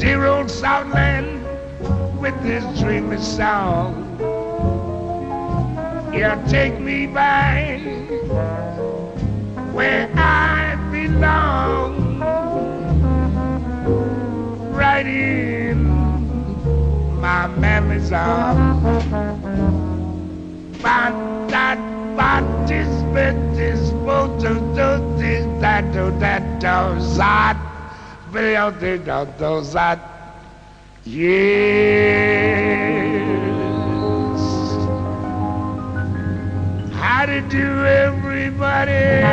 dear 0.00 0.24
old 0.24 0.50
Southland 0.50 1.31
with 2.22 2.40
this 2.44 2.62
dreamy 2.78 3.18
song. 3.18 4.16
Yeah, 6.14 6.40
take 6.48 6.78
me 6.78 7.08
back 7.08 7.80
where 9.74 10.08
I 10.14 10.76
belong, 10.92 12.20
right 14.70 15.04
in 15.04 15.82
my 17.20 17.48
mammy's 17.48 18.12
arms. 18.12 19.04
But 20.80 21.12
that, 21.48 21.78
but 22.16 22.66
this, 22.68 22.86
but 23.12 23.34
this, 23.56 23.90
but 24.06 24.38
this, 24.38 25.44
that, 25.60 25.92
that, 25.92 26.20
that, 26.20 26.60
that, 26.60 27.00
that, 28.32 28.80
that, 28.80 29.38
that, 29.38 29.72
that, 29.72 30.11
Yes. 31.04 31.98
How 36.94 37.26
to 37.26 37.40
do 37.48 37.84
everybody? 37.84 39.32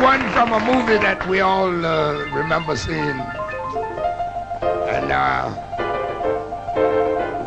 One 0.00 0.25
from 0.36 0.52
a 0.52 0.60
movie 0.66 0.98
that 0.98 1.26
we 1.28 1.40
all 1.40 1.86
uh, 1.86 2.12
remember 2.34 2.76
seeing. 2.76 3.18
And 4.92 5.10
uh, 5.10 5.48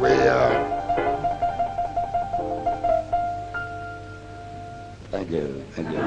we, 0.01 0.09
uh, 0.09 0.49
thank 5.11 5.29
you, 5.29 5.63
thank 5.73 5.89
you. 5.89 5.97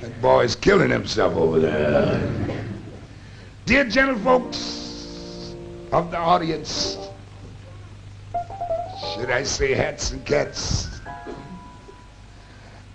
That 0.00 0.20
boy's 0.20 0.56
killing 0.56 0.90
himself 0.90 1.36
over 1.36 1.60
there. 1.60 2.18
Dear 3.66 3.84
gentlefolks 3.84 5.54
of 5.92 6.10
the 6.10 6.18
audience, 6.18 6.98
should 9.14 9.30
I 9.30 9.44
say 9.44 9.74
hats 9.74 10.10
and 10.10 10.26
cats? 10.26 10.89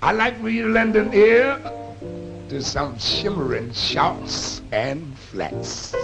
I 0.06 0.12
like 0.12 0.40
for 0.40 0.50
you 0.50 0.68
to 0.68 0.70
lend 0.70 0.96
an 0.96 1.12
ear 1.16 1.60
to 2.50 2.62
some 2.62 2.96
shimmering 3.00 3.74
shorts 3.74 4.62
and 4.72 5.18
flats. 5.18 5.96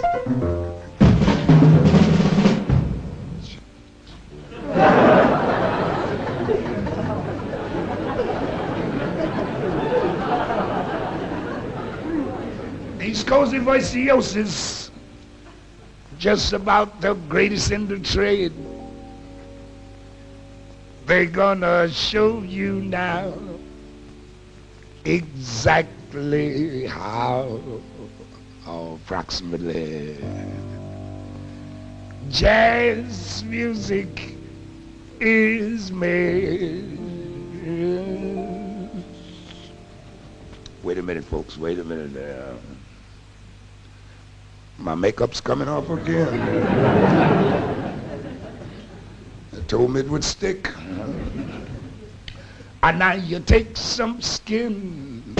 These 12.98 13.22
cozy 13.22 13.58
virtuosos, 13.58 14.90
just 16.18 16.52
about 16.52 17.00
the 17.00 17.14
greatest 17.30 17.70
in 17.70 17.86
the 17.86 18.00
trade. 18.00 18.52
They're 21.06 21.26
gonna 21.26 21.88
show 21.88 22.42
you 22.42 22.80
now 22.80 23.32
exactly 25.04 26.86
how, 26.86 27.60
or 28.66 28.96
approximately, 28.96 30.16
jazz 32.30 33.44
music 33.44 34.36
is 35.20 35.92
made. 35.92 36.98
Wait 40.82 40.98
a 40.98 41.02
minute, 41.02 41.24
folks. 41.24 41.56
Wait 41.56 41.78
a 41.78 41.84
minute. 41.84 42.16
Uh, 42.16 42.54
my 44.78 44.94
makeup's 44.96 45.40
coming 45.40 45.68
off 45.68 45.88
again. 45.90 46.40
I 49.56 49.60
told 49.68 49.92
me 49.92 50.00
it 50.00 50.08
would 50.08 50.24
stick. 50.24 50.70
And 52.84 52.98
now 52.98 53.12
you 53.12 53.38
take 53.38 53.76
some 53.76 54.20
skin. 54.20 55.36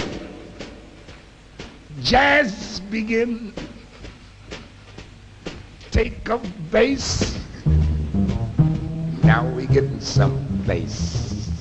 Jazz 2.01 2.79
begin. 2.89 3.53
Take 5.91 6.29
a 6.29 6.37
bass. 6.71 7.37
Now 9.23 9.45
we 9.45 9.65
getting 9.65 9.99
some 9.99 10.39
bass. 10.65 11.51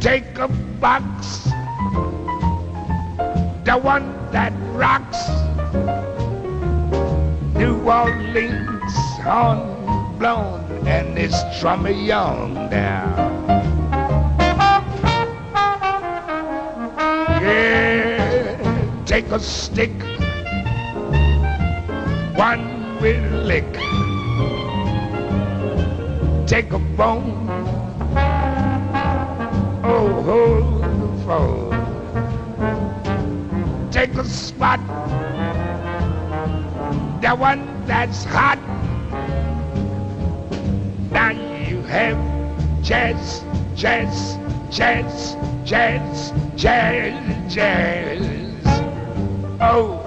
Take 0.00 0.38
a 0.38 0.48
box. 0.80 1.44
The 3.64 3.78
one 3.82 4.32
that 4.32 4.54
rocks. 4.72 5.28
New 7.54 7.76
Orleans 7.86 8.94
horn 9.20 10.16
blown 10.18 10.88
and 10.88 11.18
it's 11.18 11.36
Trummy 11.60 11.92
Young 11.92 12.54
now. 12.70 13.59
Yeah, 17.40 19.02
take 19.06 19.30
a 19.30 19.40
stick, 19.40 19.90
one 22.36 23.00
will 23.00 23.30
lick. 23.44 23.64
Take 26.46 26.72
a 26.72 26.78
bone, 26.78 27.48
oh, 29.82 30.22
hold 30.22 30.82
the 30.82 31.08
phone. 31.24 31.70
Take 33.90 34.14
a 34.16 34.24
spot, 34.24 34.80
the 37.22 37.34
one 37.36 37.86
that's 37.86 38.24
hot. 38.24 38.58
Now 41.10 41.30
you 41.30 41.80
have 41.84 42.18
jazz, 42.82 43.42
jazz, 43.74 44.36
jazz, 44.70 45.36
jazz, 45.64 46.32
jazz, 46.60 47.54
jazz. 47.54 48.20
Oh, 49.62 50.04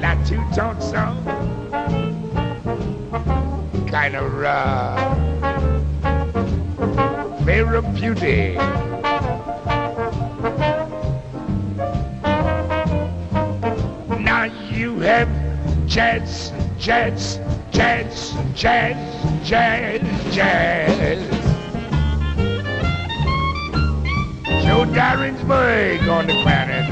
La 0.00 0.16
Two 0.24 0.42
Tone 0.52 0.80
song, 0.80 1.24
kind 3.88 4.16
of 4.16 4.34
rough, 4.34 4.98
therapeutic. 7.44 8.56
Now 14.18 14.42
you 14.72 14.98
have 14.98 15.28
jazz, 15.86 16.52
jazz, 16.80 17.38
jazz, 17.70 18.34
jazz, 18.56 19.48
jazz, 19.48 20.34
jazz. 20.34 21.37
Joe 24.98 25.04
Darensbourg 25.04 26.08
on 26.10 26.26
the 26.26 26.32
clarinet. 26.42 26.88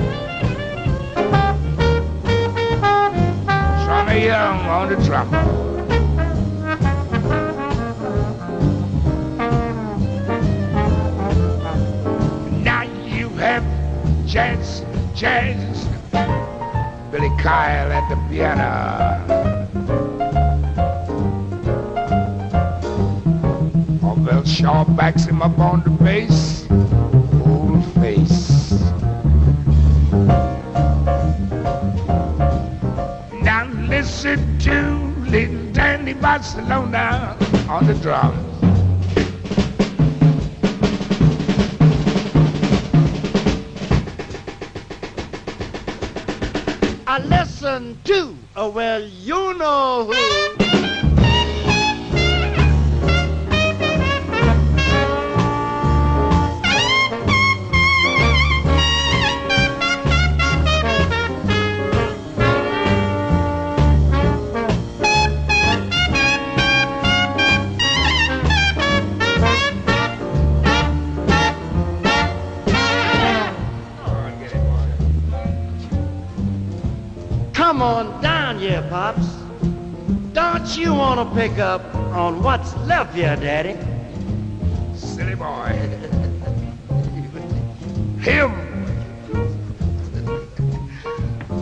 Sonny 3.84 4.26
Young 4.26 4.60
on 4.60 4.88
the 4.90 4.96
trombone. 5.04 5.82
Now 12.62 12.82
you 12.82 13.28
have 13.30 13.64
jazz, 14.24 14.84
jazz, 15.16 15.88
Billy 17.10 17.30
Kyle 17.40 17.90
at 17.90 18.08
the 18.08 18.16
piano. 18.30 19.26
Arvell 24.00 24.46
Shaw 24.46 24.84
backs 24.84 25.24
him 25.24 25.42
up 25.42 25.58
on 25.58 25.82
the 25.82 25.90
bass. 25.90 26.65
Barcelona 36.20 37.36
on 37.68 37.86
the 37.86 37.94
drums. 37.94 38.36
I 47.06 47.18
listen 47.20 48.00
to, 48.04 48.36
oh, 48.56 48.70
well, 48.70 49.02
you 49.02 49.54
know 49.54 50.04
who. 50.04 50.55
Don't 81.26 81.34
you 81.34 81.40
want 81.40 81.50
to 81.50 81.54
pick 81.54 81.58
up 81.58 81.94
on 82.14 82.42
what's 82.42 82.76
left 82.86 83.14
here, 83.14 83.36
Daddy? 83.36 83.76
Silly 84.94 85.34
boy. 85.34 85.72
Him. 88.20 88.52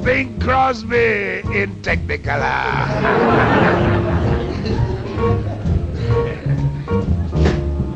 Bing 0.04 0.38
Crosby 0.38 1.40
in 1.54 1.80
Technicolor. 1.82 2.88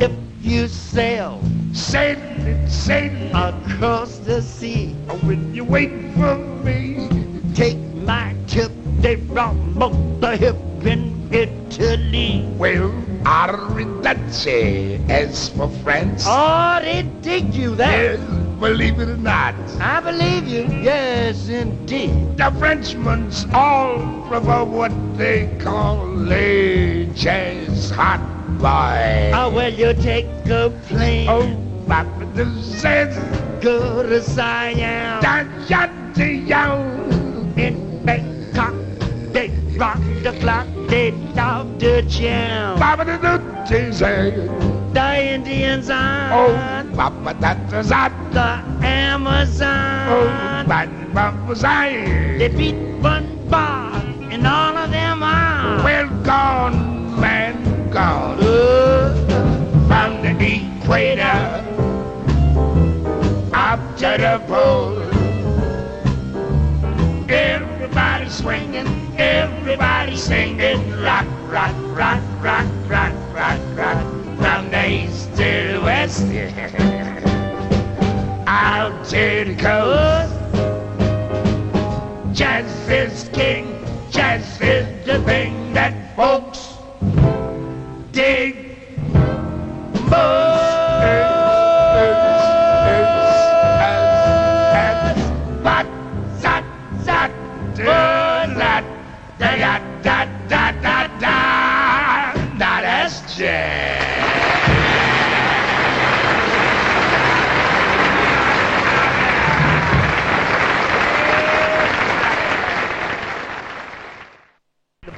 If 0.01 0.13
you 0.41 0.69
sail 0.69 1.41
Sailing, 1.73 2.67
sailing. 2.67 3.35
across 3.35 4.19
the 4.19 4.41
sea, 4.41 4.95
When 5.23 5.55
you 5.55 5.65
wait 5.65 5.98
As 15.39 15.51
for 15.51 15.69
France, 15.85 16.25
Oh, 16.27 16.81
they 16.83 17.03
dig 17.23 17.55
you 17.55 17.77
there. 17.77 18.15
yes, 18.15 18.21
believe 18.59 18.99
it 18.99 19.09
or 19.09 19.17
not, 19.17 19.55
I 19.81 20.01
believe 20.01 20.49
you. 20.49 20.67
Yes, 20.83 21.49
indeed. 21.49 22.37
the 22.37 22.51
Frenchmen's 22.59 23.47
all 23.55 23.99
prefer 24.29 24.65
what 24.65 24.91
they 25.17 25.49
call 25.61 26.03
a 26.33 27.07
jazz 27.15 27.89
hot 27.91 28.19
boy. 28.59 29.31
Oh, 29.33 29.51
well, 29.55 29.73
you 29.73 29.95
take 29.95 30.27
a 30.51 30.73
plane, 30.89 31.29
Oh, 31.29 31.47
Papa 31.87 32.27
the 32.35 32.45
says, 32.61 33.15
go 33.63 34.03
to 34.03 34.21
Siam. 34.21 35.23
da 35.23 35.45
ya 35.69 35.87
di 36.15 36.31
yow. 36.51 36.83
In 37.57 38.03
Bangkok, 38.05 38.75
they 39.33 39.51
rock 39.79 40.01
the 40.25 40.33
clock, 40.41 40.67
they 40.89 41.13
love 41.39 41.79
to 41.79 42.03
jam. 42.03 42.77
Papa 42.81 43.05
the 43.05 43.39
do 43.69 43.93
say, 43.93 44.78
The 44.99 45.15
Indians 45.35 45.91
oh, 45.91 45.95
on 45.95 46.91
Papa 46.93 47.37
that 47.39 47.73
is 47.73 47.91
hot. 47.91 48.11
the 48.35 48.43
Oh, 48.83 48.83
Amazon. 48.83 50.67
but 50.67 50.89
Papa 51.15 51.55
say, 51.55 52.37
They 52.39 52.49
beat 52.49 52.75
one 53.01 53.49
bar, 53.49 53.95
and 54.33 54.45
all 54.45 54.77
of 54.77 54.91
them 54.91 55.23
are. 55.23 55.85
well 55.85 56.09
gone, 56.25 57.21
man, 57.21 57.91
gone. 57.91 58.41
Uh, 58.43 59.15
From 59.87 60.21
the 60.23 60.33
equator 60.83 61.63
up 63.55 63.81
to 63.99 64.11
the 64.19 64.43
pole. 64.49 64.99
Everybody 67.31 68.29
swinging, 68.31 68.89
everybody 69.17 70.17
singing, 70.17 70.91
rock, 71.03 71.27
rock, 71.47 71.75
rock, 71.95 72.21
rock, 72.43 72.67
rock, 72.91 73.15
rock, 73.33 73.61
rock, 73.77 74.28
from 74.39 74.71
the 74.71 74.89
east 74.89 75.31
to 75.37 75.73
the 75.73 75.81
west, 75.83 76.23
out 78.47 79.05
to 79.07 79.45
the 79.45 79.57
coast. 79.57 80.35
Jazz 82.33 82.89
is 82.89 83.29
king, 83.33 83.85
jazz 84.11 84.61
is 84.61 84.87
the 85.07 85.21
thing 85.25 85.73
that 85.75 86.15
folks 86.17 86.75
dig 88.13 88.69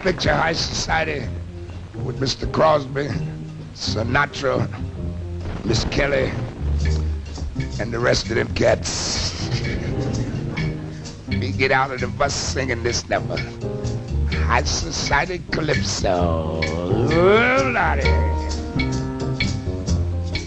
Picture 0.01 0.35
High 0.35 0.55
Society 0.55 1.29
with 2.05 2.21
Mr. 2.21 2.51
Crosby, 2.51 3.09
Sinatra, 3.75 4.67
Miss 5.67 5.85
Kelly, 5.85 6.33
and 7.79 7.93
the 7.93 7.99
rest 7.99 8.31
of 8.31 8.37
them 8.37 8.49
cats. 8.55 9.51
We 11.29 11.53
get 11.53 11.71
out 11.71 11.91
of 11.91 12.01
the 12.01 12.07
bus 12.07 12.35
singing 12.35 12.83
this 12.83 13.07
number. 13.11 13.37
High 14.47 14.63
Society 14.63 15.43
Calypso. 15.51 16.63
Oh. 16.65 17.75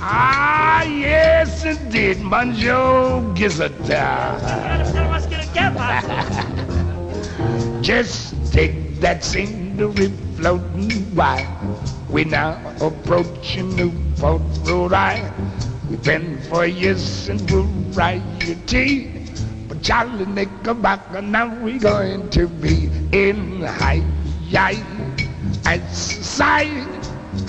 Ah, 0.01 0.81
yes, 0.83 1.63
indeed. 1.63 2.17
Manjo 2.17 3.35
Gizzard. 3.35 3.71
Just 7.83 8.51
take 8.51 8.92
that 9.03 9.21
scenery 9.21 10.07
floating 10.39 11.03
by. 11.13 11.45
We 12.09 12.23
now 12.23 12.55
approaching 12.79 13.75
Newport, 13.75 14.41
Rhode 14.63 14.93
Island. 14.93 15.35
We've 15.89 16.01
been 16.01 16.39
for 16.43 16.65
years 16.65 17.27
in 17.27 17.37
variety. 17.39 19.11
But 19.67 19.83
Charlie 19.83 20.25
Knickerbocker, 20.25 21.21
now 21.21 21.53
we're 21.61 21.79
going 21.79 22.29
to 22.29 22.47
be 22.47 22.89
in 23.11 23.61
high, 23.63 24.03
high, 24.49 24.79
high 25.65 25.83
society. 25.91 26.87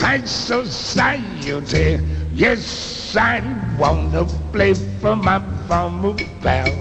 high 0.01 0.25
society. 0.25 2.01
Yes, 2.35 3.15
I 3.15 3.39
wanna 3.79 4.25
play 4.51 4.75
for 4.75 5.15
my 5.15 5.39
former 5.69 6.15
pal 6.43 6.73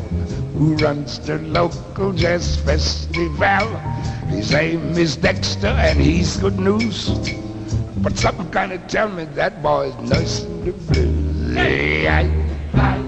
who 0.57 0.73
runs 0.77 1.19
the 1.19 1.37
local 1.37 2.11
jazz 2.13 2.57
festival. 2.57 3.69
His 4.27 4.51
name 4.51 4.97
is 4.97 5.15
Dexter 5.17 5.67
and 5.67 5.99
he's 5.99 6.37
good 6.37 6.59
news. 6.59 7.09
But 7.97 8.17
something 8.17 8.49
kinda 8.51 8.77
tell 8.87 9.09
me 9.09 9.25
that 9.35 9.61
boy's 9.63 9.95
in 10.43 10.65
the 10.65 10.71
blues. 10.71 11.55
Hey, 11.55 12.07
I, 12.07 12.29
I, 12.73 12.99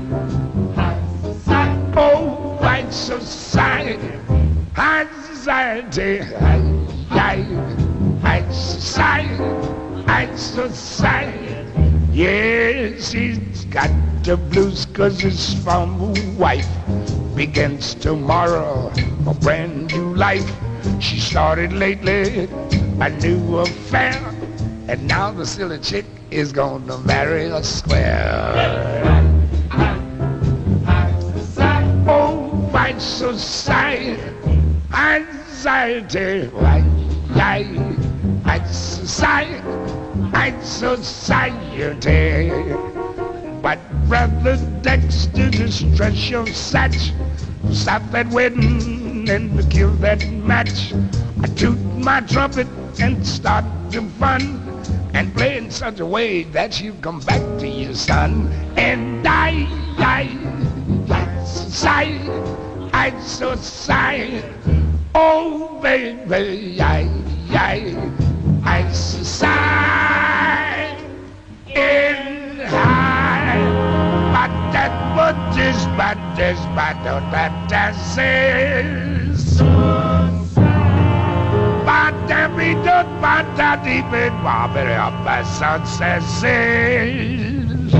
oh, 1.97 2.57
white 2.61 2.91
society, 2.91 3.99
high 4.73 5.07
society, 5.33 6.17
high, 6.19 6.61
high, 7.09 7.43
high 8.21 8.51
society, 8.51 9.35
high 10.07 10.35
society. 10.35 11.65
Yes, 12.11 13.11
he's 13.11 13.65
got 13.65 13.89
the 14.23 14.37
blues 14.37 14.85
cause 14.85 15.19
his 15.19 15.53
former 15.63 16.13
wife 16.37 16.67
begins 17.35 17.93
tomorrow 17.95 18.91
a 19.27 19.33
brand 19.33 19.91
new 19.93 20.15
life. 20.15 20.49
She 20.99 21.19
started 21.19 21.73
lately 21.73 22.47
a 22.99 23.09
new 23.09 23.57
affair, 23.57 24.19
and 24.87 25.07
now 25.07 25.31
the 25.31 25.45
silly 25.45 25.79
chick 25.79 26.05
is 26.31 26.51
gonna 26.51 26.97
marry 26.99 27.45
a 27.45 27.63
square. 27.63 29.11
Oh, 32.07 32.47
white 32.71 33.01
society, 33.01 34.19
anxiety, 34.93 36.47
white, 36.49 36.83
white 38.43 38.67
society, 38.67 39.59
white 40.31 40.61
society. 40.63 42.49
But 43.61 43.79
brother 44.07 44.57
Dexter, 44.81 45.49
distress 45.49 46.29
your 46.29 46.45
satch. 46.45 47.11
Stop 47.73 48.03
that 48.11 48.27
wedding 48.29 49.04
and 49.29 49.57
to 49.57 49.63
kill 49.69 49.91
that 49.95 50.27
match. 50.31 50.93
I 51.41 51.47
toot 51.47 51.79
my 51.95 52.21
trumpet 52.21 52.67
and 52.99 53.25
start 53.25 53.65
the 53.89 54.01
fun. 54.19 54.61
And 55.13 55.33
play 55.33 55.57
in 55.57 55.71
such 55.71 55.99
a 55.99 56.05
way 56.05 56.43
that 56.43 56.81
you 56.81 56.93
come 57.01 57.19
back 57.21 57.41
to 57.59 57.67
your 57.67 57.93
son. 57.93 58.51
And 58.75 59.25
I, 59.25 59.65
I, 59.97 60.29
I, 61.09 61.43
sigh, 61.45 62.19
I 62.93 63.17
so 63.21 63.55
sigh. 63.55 64.43
Oh, 65.15 65.79
baby, 65.81 66.81
I, 66.81 67.09
I, 67.51 68.11
I 68.63 68.91
sigh 68.91 70.05
in 71.67 71.75
high. 71.75 72.35
But 72.35 72.44
that 74.75 74.91
what 75.15 75.37
is 75.57 75.79
but 75.95 76.19
is 76.37 76.59
but 76.75 76.99
that 77.31 77.53
that 77.69 77.95
is. 78.19 79.61
But 81.87 82.15
we 82.57 82.73
don't 82.83 83.11
but 83.23 83.47
that 83.55 83.87
even 83.87 84.33
bobbing 84.43 84.91
up 85.05 85.13
as 85.37 85.47
sunset 85.57 86.21
says. 86.23 87.91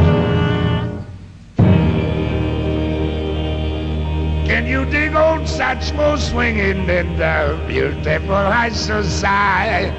Can 4.50 4.68
you 4.68 4.84
dig 4.92 5.16
old 5.16 5.48
Satchmo 5.48 6.18
swinging 6.18 6.90
in 6.90 7.08
the 7.18 7.58
beautiful 7.68 8.36
high 8.36 8.70
society? 8.70 9.96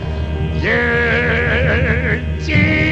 Yeah, 0.63 2.21
Yeah, 2.47 2.86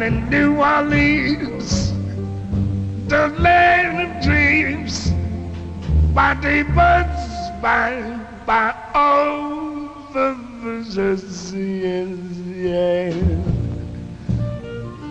down 0.00 0.12
in 0.12 0.30
New 0.30 0.56
Orleans, 0.56 1.92
the 3.08 3.28
land 3.38 4.16
of 4.16 4.22
dreams, 4.24 5.10
by 6.14 6.34
the 6.34 6.62
birds 6.74 7.60
by 7.60 8.18
by 8.46 8.74
all 8.94 9.88
the 10.12 10.34
visitors, 10.62 11.54
yes, 11.54 12.08
yeah. 12.56 13.14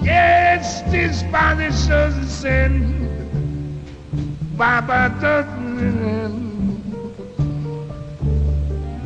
Yes, 0.01 0.81
this 0.91 1.23
body 1.23 1.71
shows 1.71 2.17
a 2.17 2.25
sin. 2.25 2.95
Baba 4.57 5.15
doesn't. 5.21 6.49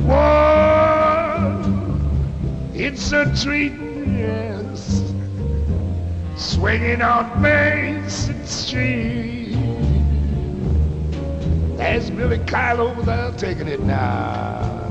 Whoa, 0.06 1.62
it's 2.74 3.12
a 3.12 3.24
treat, 3.36 3.72
yes. 4.06 4.63
Swinging 6.36 7.00
on 7.00 7.42
Basin 7.42 8.44
Street. 8.44 9.52
There's 11.76 12.10
Billy 12.10 12.38
Kyle 12.40 12.80
over 12.80 13.02
there 13.02 13.30
taking 13.32 13.68
it 13.68 13.80
now. 13.80 14.83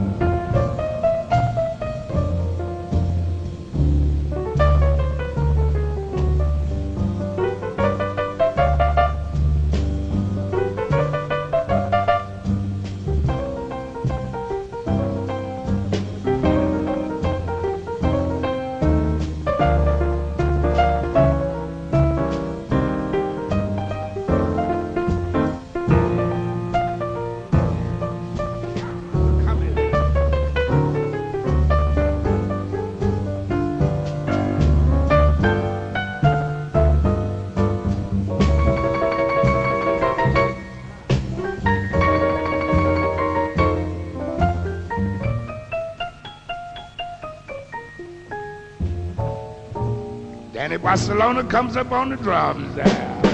Danny 50.54 50.78
Barcelona 50.78 51.44
comes 51.44 51.76
up 51.76 51.92
on 51.92 52.10
the 52.10 52.16
drums 52.16 52.76
there. 52.76 53.33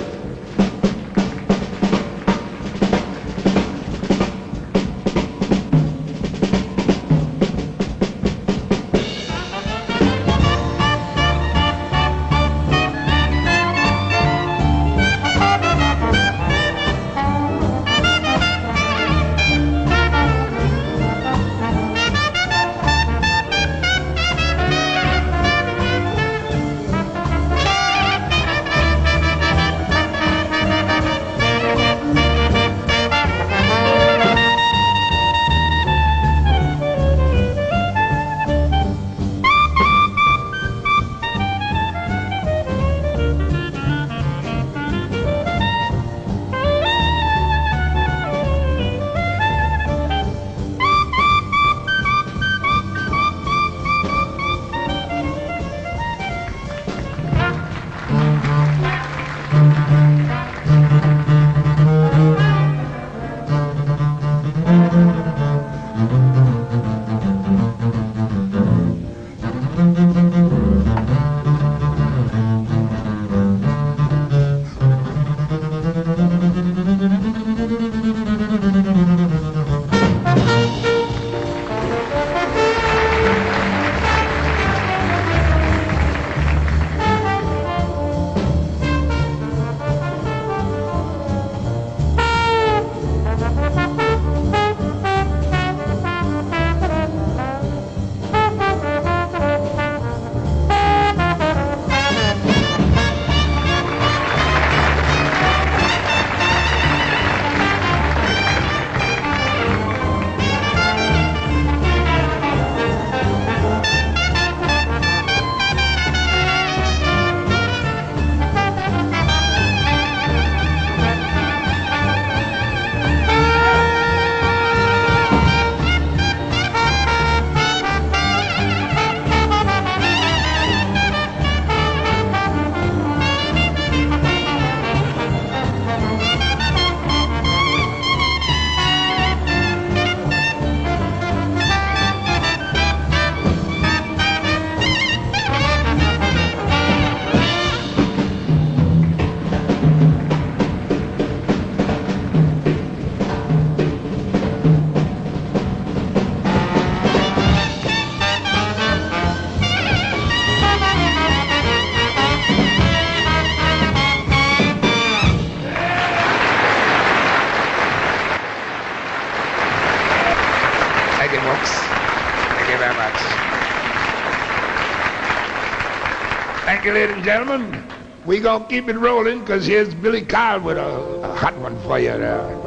And 177.20 177.26
gentlemen. 177.26 177.84
we 178.26 178.40
to 178.40 178.66
keep 178.70 178.88
it 178.88 178.96
rolling 178.98 179.42
because 179.42 179.66
here's 179.66 179.94
Billy 179.94 180.22
Kyle 180.22 180.62
with 180.62 180.78
a, 180.78 180.82
a 180.86 181.36
hot 181.36 181.58
one 181.58 181.78
for 181.82 182.00
you 182.00 182.18
there. 182.18 182.59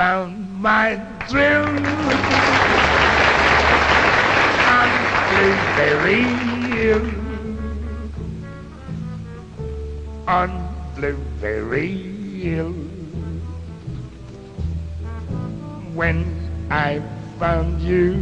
Found 0.00 0.62
my 0.62 0.96
thrill 1.28 1.66
on 4.76 4.88
Blueberry 5.28 6.22
Hill. 6.72 7.04
On 10.26 10.50
Blueberry 10.96 11.92
Hill. 12.40 12.72
When 15.92 16.24
I 16.70 17.02
found 17.38 17.82
you, 17.82 18.14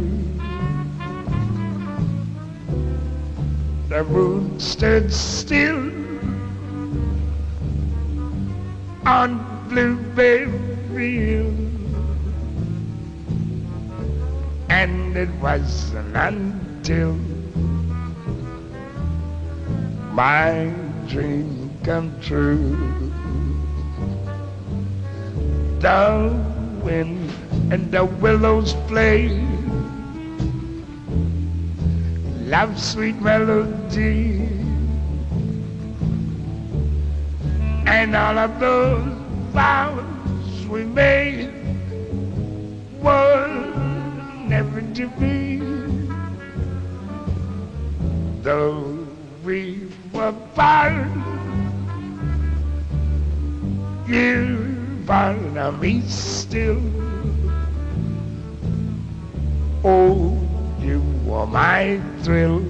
the 3.87 4.03
moon 4.03 4.59
stood 4.59 5.13
still 5.13 5.79
on 9.05 9.39
Blueberry 9.69 11.15
Hill. 11.15 11.68
And 15.09 15.17
it 15.17 15.41
wasn't 15.41 16.15
until 16.15 17.13
my 20.13 20.71
dream 21.07 21.75
come 21.83 22.13
true. 22.21 22.77
The 25.79 26.29
wind 26.83 27.31
and 27.73 27.91
the 27.91 28.05
willows 28.05 28.73
play 28.85 29.29
love 32.45 32.79
sweet 32.79 33.19
melody 33.19 34.45
and 37.87 38.15
all 38.15 38.37
of 38.37 38.59
those 38.59 39.11
vows 39.53 40.67
we 40.67 40.83
made 40.83 41.49
were 43.01 43.68
never 44.49 44.81
to 44.81 45.07
be. 45.21 45.61
Though 48.41 49.05
we 49.45 49.87
were 50.11 50.33
part 50.55 51.05
you 54.07 54.65
of 55.57 55.79
me 55.79 56.01
still. 56.01 56.81
Oh 59.83 60.35
you 60.81 60.99
were 61.25 61.45
my 61.45 62.01
thrill. 62.23 62.65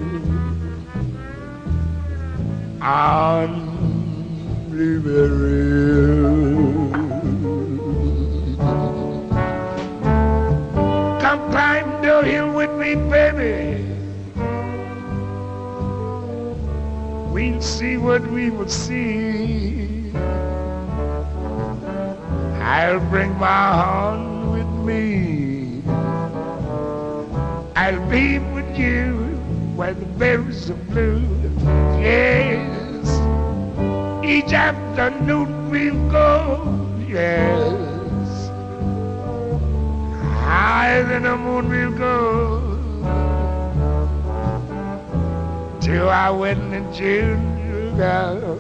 On 2.82 3.70
Come 4.70 7.19
climb 11.38 12.02
the 12.02 12.22
hill 12.24 12.54
with 12.54 12.72
me, 12.72 12.96
baby. 12.96 13.86
We'll 17.32 17.62
see 17.62 17.98
what 17.98 18.26
we 18.32 18.50
will 18.50 18.68
see. 18.68 20.12
I'll 22.62 23.00
bring 23.12 23.38
my 23.38 23.82
horn 23.82 24.52
with 24.52 24.86
me. 24.86 25.84
I'll 27.76 28.10
be 28.10 28.40
with 28.40 28.78
you 28.78 29.14
where 29.76 29.94
the 29.94 30.06
berries 30.06 30.70
are 30.70 30.82
blue. 30.92 31.22
Yes. 32.02 33.08
Each 34.26 34.54
afternoon 34.54 35.70
we'll 35.70 36.10
go, 36.10 36.96
yes. 37.08 37.89
Higher 40.50 41.04
than 41.04 41.24
the 41.24 41.38
moon 41.38 41.70
we'll 41.70 41.92
go. 41.92 42.60
To 45.82 46.10
our 46.10 46.36
wedding 46.36 46.74
in 46.74 46.92
June, 46.92 47.96
girl. 47.96 48.56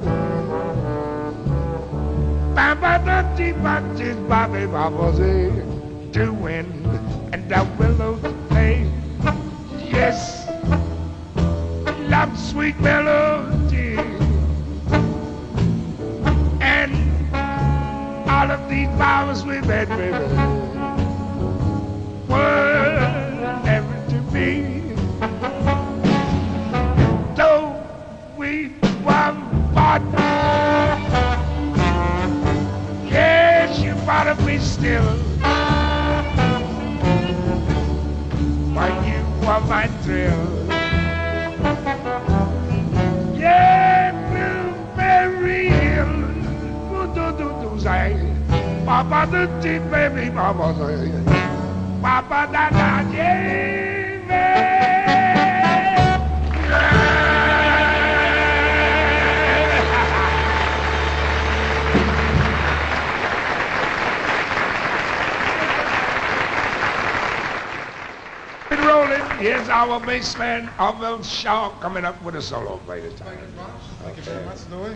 Baba 2.54 3.02
da 3.04 3.22
dee 3.36 3.54
ba 3.54 3.82
dee 3.98 4.14
bobby 4.30 4.68
bobby 4.68 5.50
to 6.14 6.32
wind 6.32 6.86
and 7.34 7.50
the 7.50 7.68
willows 7.80 8.22
play. 8.50 8.86
Yes, 9.90 10.46
love 12.08 12.38
sweet 12.38 12.80
melody. 12.80 13.98
And 16.62 16.94
all 18.30 18.52
of 18.52 18.70
these 18.70 18.90
flowers 18.98 19.44
we've 19.44 19.64
had, 19.66 19.90
baby, 19.90 20.59
were 22.30 23.62
never 23.66 23.98
to 24.12 24.20
be. 24.34 24.96
Though 27.36 27.84
we 28.38 28.70
bought, 29.74 30.04
yes, 33.06 33.80
you 33.82 33.96
to 34.26 34.46
be 34.46 34.60
still. 34.60 35.18
But 38.76 38.94
you 39.08 39.22
were 39.48 39.62
my 39.68 39.88
thrill. 40.04 40.68
Yeah, 43.38 44.12
Blueberry 44.30 45.70
Hill 45.70 46.24
do 47.16 47.32
do 47.38 47.48
do 47.62 47.80
say, 47.80 48.16
Papa 48.86 49.28
the 49.32 49.48
deep 49.62 49.84
baby, 49.92 50.30
Papa 50.32 50.76
say, 50.80 51.49
Papa 52.02 52.48
da 52.52 52.70
da 52.70 53.00
Rolling, 68.72 69.30
here's 69.38 69.68
our 69.68 70.00
bassman, 70.00 70.70
Arvell 70.78 71.24
Shaw, 71.24 71.70
coming 71.80 72.06
up 72.06 72.22
with 72.24 72.36
a 72.36 72.42
solo 72.42 72.78
play 72.86 73.02
this 73.02 73.14
time. 73.20 73.38
Thank 74.04 74.18
you 74.18 74.24
very 74.24 74.46
much, 74.46 74.58
Louis. 74.72 74.96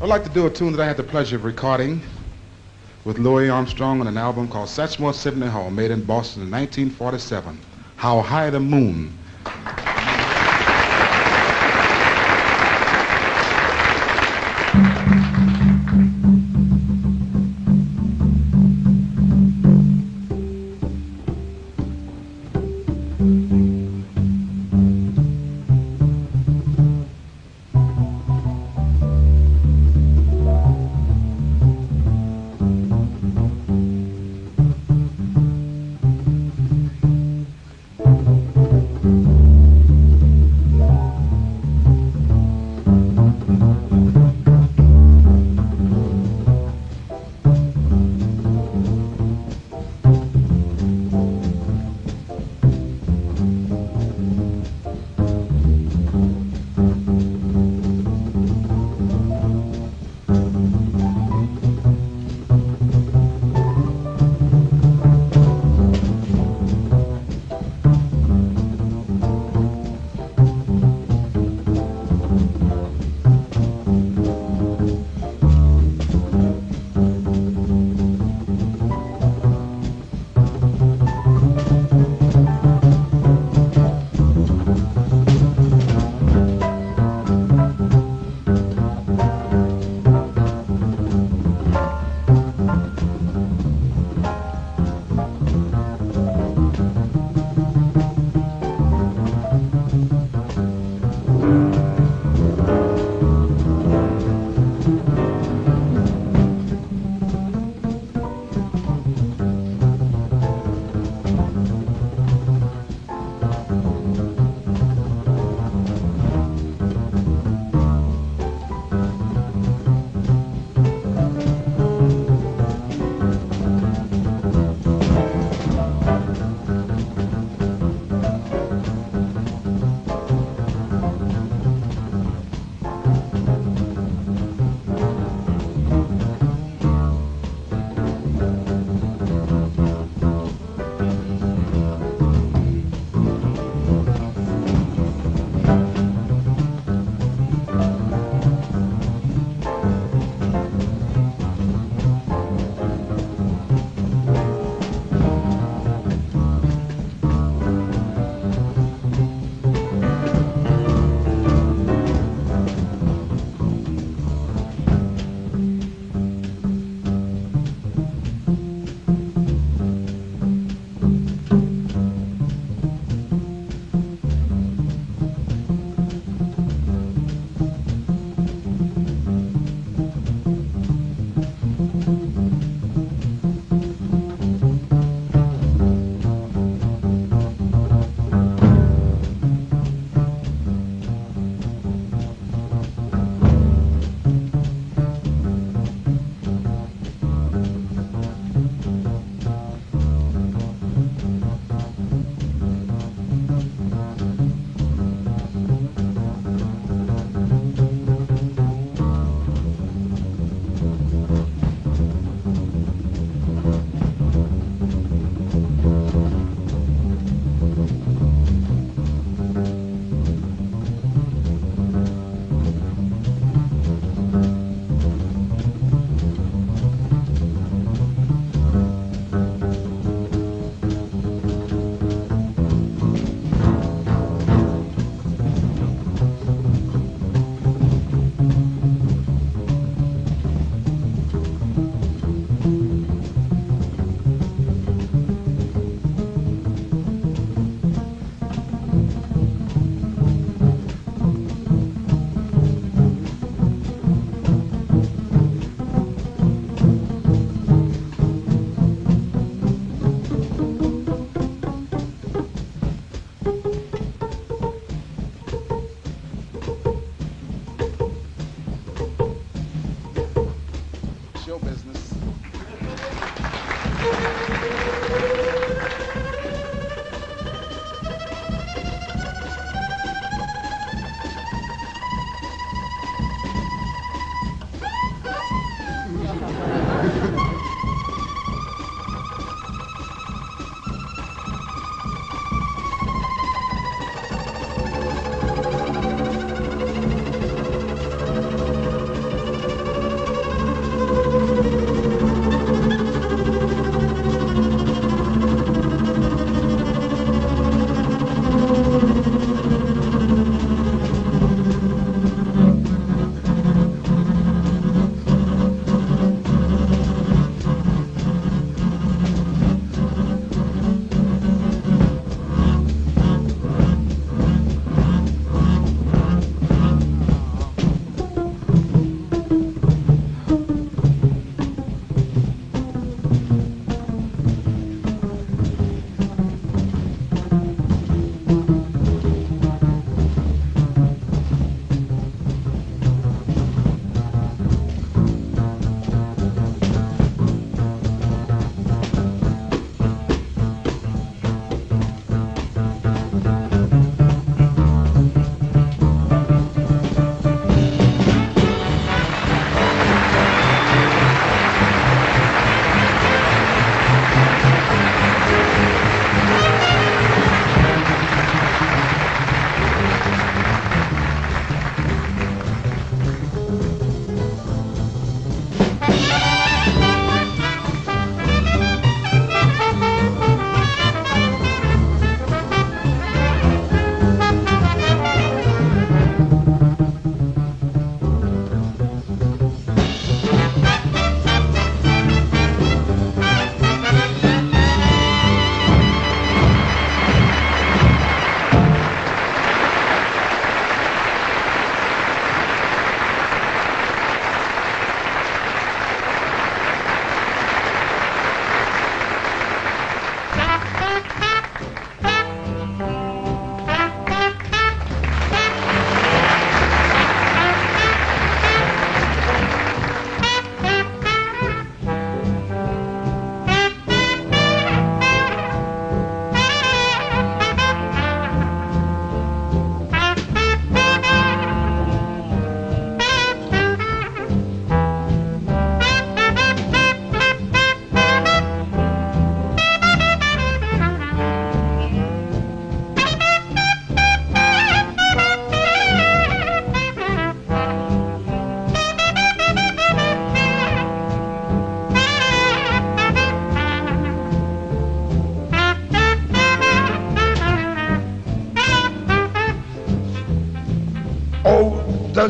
I'd 0.00 0.08
like 0.08 0.24
to 0.24 0.30
do 0.30 0.46
a 0.46 0.50
tune 0.50 0.72
that 0.72 0.80
I 0.80 0.86
had 0.86 0.96
the 0.96 1.02
pleasure 1.02 1.36
of 1.36 1.44
recording 1.44 2.00
with 3.04 3.18
Louis 3.18 3.48
Armstrong 3.48 4.00
on 4.00 4.06
an 4.06 4.18
album 4.18 4.48
called 4.48 4.68
Satchmore 4.68 5.14
Symphony 5.14 5.50
Hall, 5.50 5.70
made 5.70 5.90
in 5.90 6.04
Boston 6.04 6.42
in 6.42 6.50
1947. 6.50 7.58
How 7.96 8.20
High 8.20 8.50
the 8.50 8.60
Moon. 8.60 9.16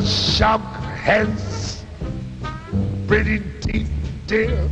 The 0.01 0.07
shark 0.07 0.61
has 1.03 1.85
pretty 3.05 3.39
teeth, 3.61 3.91
dear, 4.25 4.67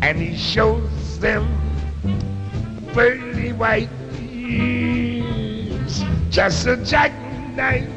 and 0.00 0.16
he 0.16 0.36
shows 0.36 1.18
them 1.18 1.44
pearly 2.92 3.52
white 3.52 3.88
just 6.30 6.68
a 6.68 6.76
jackknife 6.84 7.88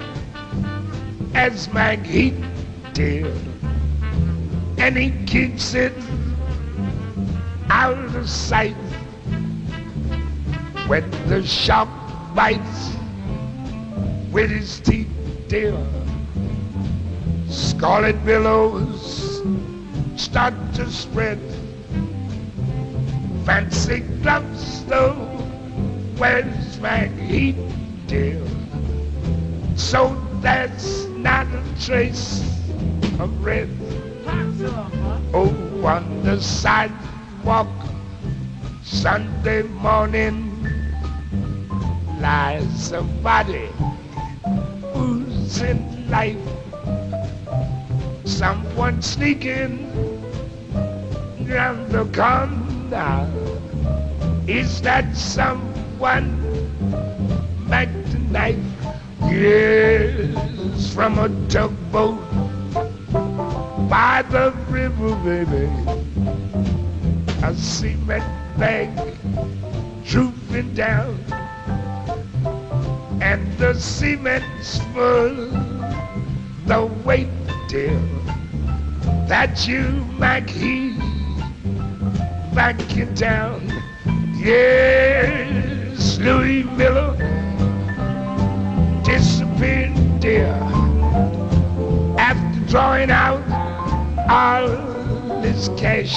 as 1.36 1.68
Macheath 1.68 2.34
did, 2.94 3.38
and 4.80 4.98
he 4.98 5.12
keeps 5.28 5.76
it 5.76 5.94
out 7.70 8.16
of 8.16 8.28
sight. 8.28 8.76
When 10.88 11.08
the 11.28 11.46
shark 11.46 11.90
bites 12.34 12.96
with 14.32 14.50
his 14.50 14.80
teeth, 14.80 15.07
dear. 15.48 15.78
Scarlet 17.48 18.24
billows 18.26 19.42
start 20.18 20.54
to 20.74 20.90
spread. 20.92 21.40
Fancy 23.46 24.00
gloves, 24.22 24.84
though, 24.86 25.16
wears 26.18 26.80
Macheath, 26.80 27.56
dear? 28.08 28.44
So 29.76 30.22
there's 30.42 31.08
not 31.08 31.48
a 31.48 31.64
trace 31.86 32.42
of 33.20 33.32
red. 33.44 33.70
Oh, 35.34 35.54
on 35.86 36.24
the 36.24 36.42
sidewalk, 36.42 37.68
Sunday 38.84 39.64
morning, 39.64 40.52
lies 42.20 42.68
somebody 42.76 43.70
in 45.56 46.10
life. 46.10 46.36
Someone 48.26 49.02
sneaking 49.02 49.88
round 51.48 51.90
the 51.90 52.04
corner. 52.12 53.26
Is 54.46 54.82
that 54.82 55.16
someone 55.16 56.36
back 57.70 57.88
tonight? 58.12 58.60
Yes, 59.22 60.94
from 60.94 61.18
a 61.20 61.30
tugboat 61.48 62.20
by 63.90 64.24
the 64.30 64.52
river, 64.70 65.16
baby. 65.24 65.72
A 67.44 67.54
cement 67.56 68.26
bag 68.58 68.90
drooping 70.04 70.74
down, 70.74 71.18
and 73.28 73.58
the 73.58 73.74
cement's 73.74 74.80
full. 74.94 75.36
The 76.66 76.86
weight, 77.04 77.28
dear, 77.68 78.00
that 79.28 79.68
you 79.68 79.84
might 80.18 80.50
heave 80.50 80.98
back 82.56 82.80
in 82.96 83.14
town. 83.16 83.68
Yes, 84.38 86.18
Louis 86.20 86.64
Miller 86.80 87.16
disappeared, 89.04 90.22
dear, 90.22 90.54
after 92.18 92.60
drawing 92.72 93.12
out 93.12 93.44
all 94.30 94.70
his 95.42 95.68
cash. 95.76 96.16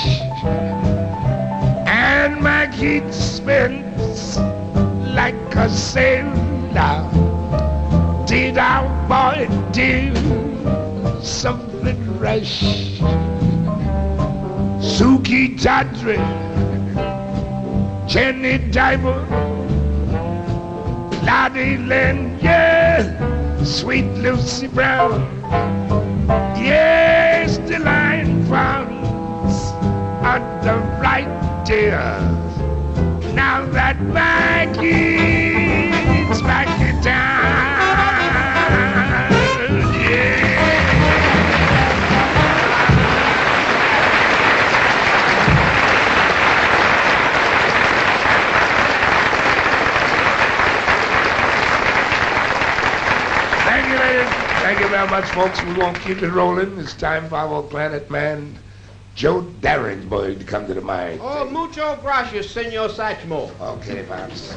And 1.89 2.41
kid 2.79 3.13
spends 3.13 4.39
like 5.19 5.57
a 5.57 5.69
sailor. 5.69 6.50
Did 8.27 8.59
our 8.59 8.89
boy 9.09 9.49
do 9.73 10.15
something 11.21 12.19
rash? 12.19 12.63
Sukey 14.79 15.61
Tawdry, 15.61 16.19
Jenny 18.09 18.59
Diver, 18.71 19.27
Lotte 21.25 21.79
Lenya, 21.89 22.41
yeah, 22.41 23.65
sweet 23.65 24.07
Lucy 24.23 24.69
Brown. 24.69 25.21
Yes, 26.57 27.59
the 27.59 27.81
line 27.81 28.47
frowns 28.47 29.55
on 30.25 30.41
the 30.63 30.77
right 31.03 31.65
dear. 31.67 32.40
Now 33.35 33.65
that 33.67 34.01
Mackie's 34.01 34.83
back 36.43 36.69
in 36.81 37.03
town. 37.03 37.41
Thank 54.63 54.81
you 54.81 54.89
very 54.89 55.09
much, 55.09 55.25
folks. 55.31 55.63
We 55.65 55.73
won't 55.75 55.99
keep 56.01 56.23
it 56.23 56.31
rolling. 56.31 56.79
It's 56.79 56.95
time 56.95 57.29
for 57.29 57.37
our 57.37 57.63
clarinet 57.65 58.09
man, 58.11 58.57
Joe 59.21 59.43
Darensbourg, 59.61 60.39
to 60.39 60.45
come 60.47 60.67
to 60.67 60.73
the 60.73 60.81
mic. 60.81 61.21
Oh, 61.23 61.45
mucho 61.45 61.95
gracias, 61.97 62.49
Senor 62.49 62.89
Satchmo. 62.89 63.51
Okay, 63.61 64.03
Pops. 64.05 64.57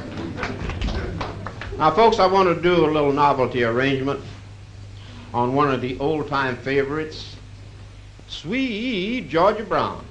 Now, 1.77 1.91
folks, 1.91 2.17
I 2.17 2.27
want 2.27 2.47
to 2.47 2.61
do 2.61 2.85
a 2.85 2.87
little 2.87 3.11
novelty 3.11 3.65
arrangement 3.65 4.21
on 5.33 5.53
one 5.53 5.69
of 5.69 5.81
the 5.81 5.99
old-time 5.99 6.55
favorites, 6.55 7.35
Sweet 8.29 9.27
Georgia 9.27 9.63
Brown. 9.63 10.05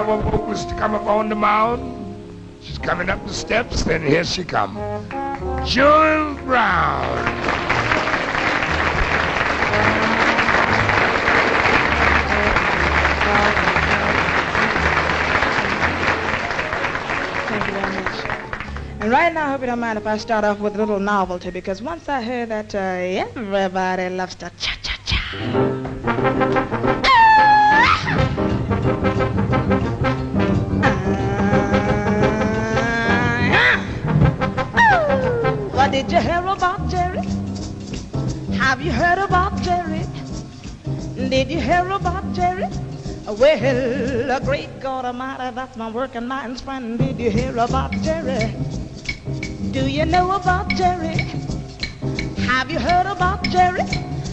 Our 0.00 0.22
vocalist 0.22 0.70
to 0.70 0.74
come 0.76 0.94
up 0.94 1.02
on 1.02 1.28
the 1.28 1.34
mound. 1.34 1.82
She's 2.62 2.78
coming 2.78 3.10
up 3.10 3.22
the 3.26 3.34
steps, 3.34 3.86
and 3.86 4.02
here 4.02 4.24
she 4.24 4.44
comes. 4.44 4.78
Jewel 5.68 6.34
Brown. 6.46 7.18
And 19.00 19.10
right 19.10 19.32
now, 19.34 19.48
I 19.48 19.50
hope 19.50 19.60
you 19.60 19.66
don't 19.66 19.80
mind 19.80 19.98
if 19.98 20.06
I 20.06 20.16
start 20.16 20.44
off 20.44 20.60
with 20.60 20.76
a 20.76 20.78
little 20.78 20.98
novelty, 20.98 21.50
because 21.50 21.82
once 21.82 22.08
I 22.08 22.22
heard 22.22 22.48
that 22.48 22.74
uh, 22.74 22.78
everybody 22.78 24.08
loves 24.08 24.34
to 24.36 24.50
cha-cha-cha. 24.58 25.20
What 27.02 27.09
did 36.02 36.12
you 36.12 36.20
hear 36.20 36.46
about 36.46 36.88
Jerry? 36.88 37.20
Have 38.56 38.80
you 38.80 38.90
heard 38.90 39.18
about 39.18 39.60
Jerry? 39.60 40.06
Did 41.14 41.50
you 41.50 41.60
hear 41.60 41.90
about 41.90 42.32
Jerry? 42.32 42.64
Well, 43.26 44.30
a 44.30 44.40
great 44.42 44.80
God 44.80 45.04
Almighty, 45.04 45.54
that's 45.54 45.76
my 45.76 45.90
working 45.90 46.26
man's 46.26 46.62
friend. 46.62 46.98
Did 46.98 47.20
you 47.20 47.30
hear 47.30 47.54
about 47.58 47.92
Jerry? 48.00 48.54
Do 49.72 49.86
you 49.86 50.06
know 50.06 50.30
about 50.32 50.74
Jerry? 50.74 51.18
Have 52.48 52.70
you 52.70 52.78
heard 52.78 53.06
about 53.06 53.44
Jerry? 53.50 53.82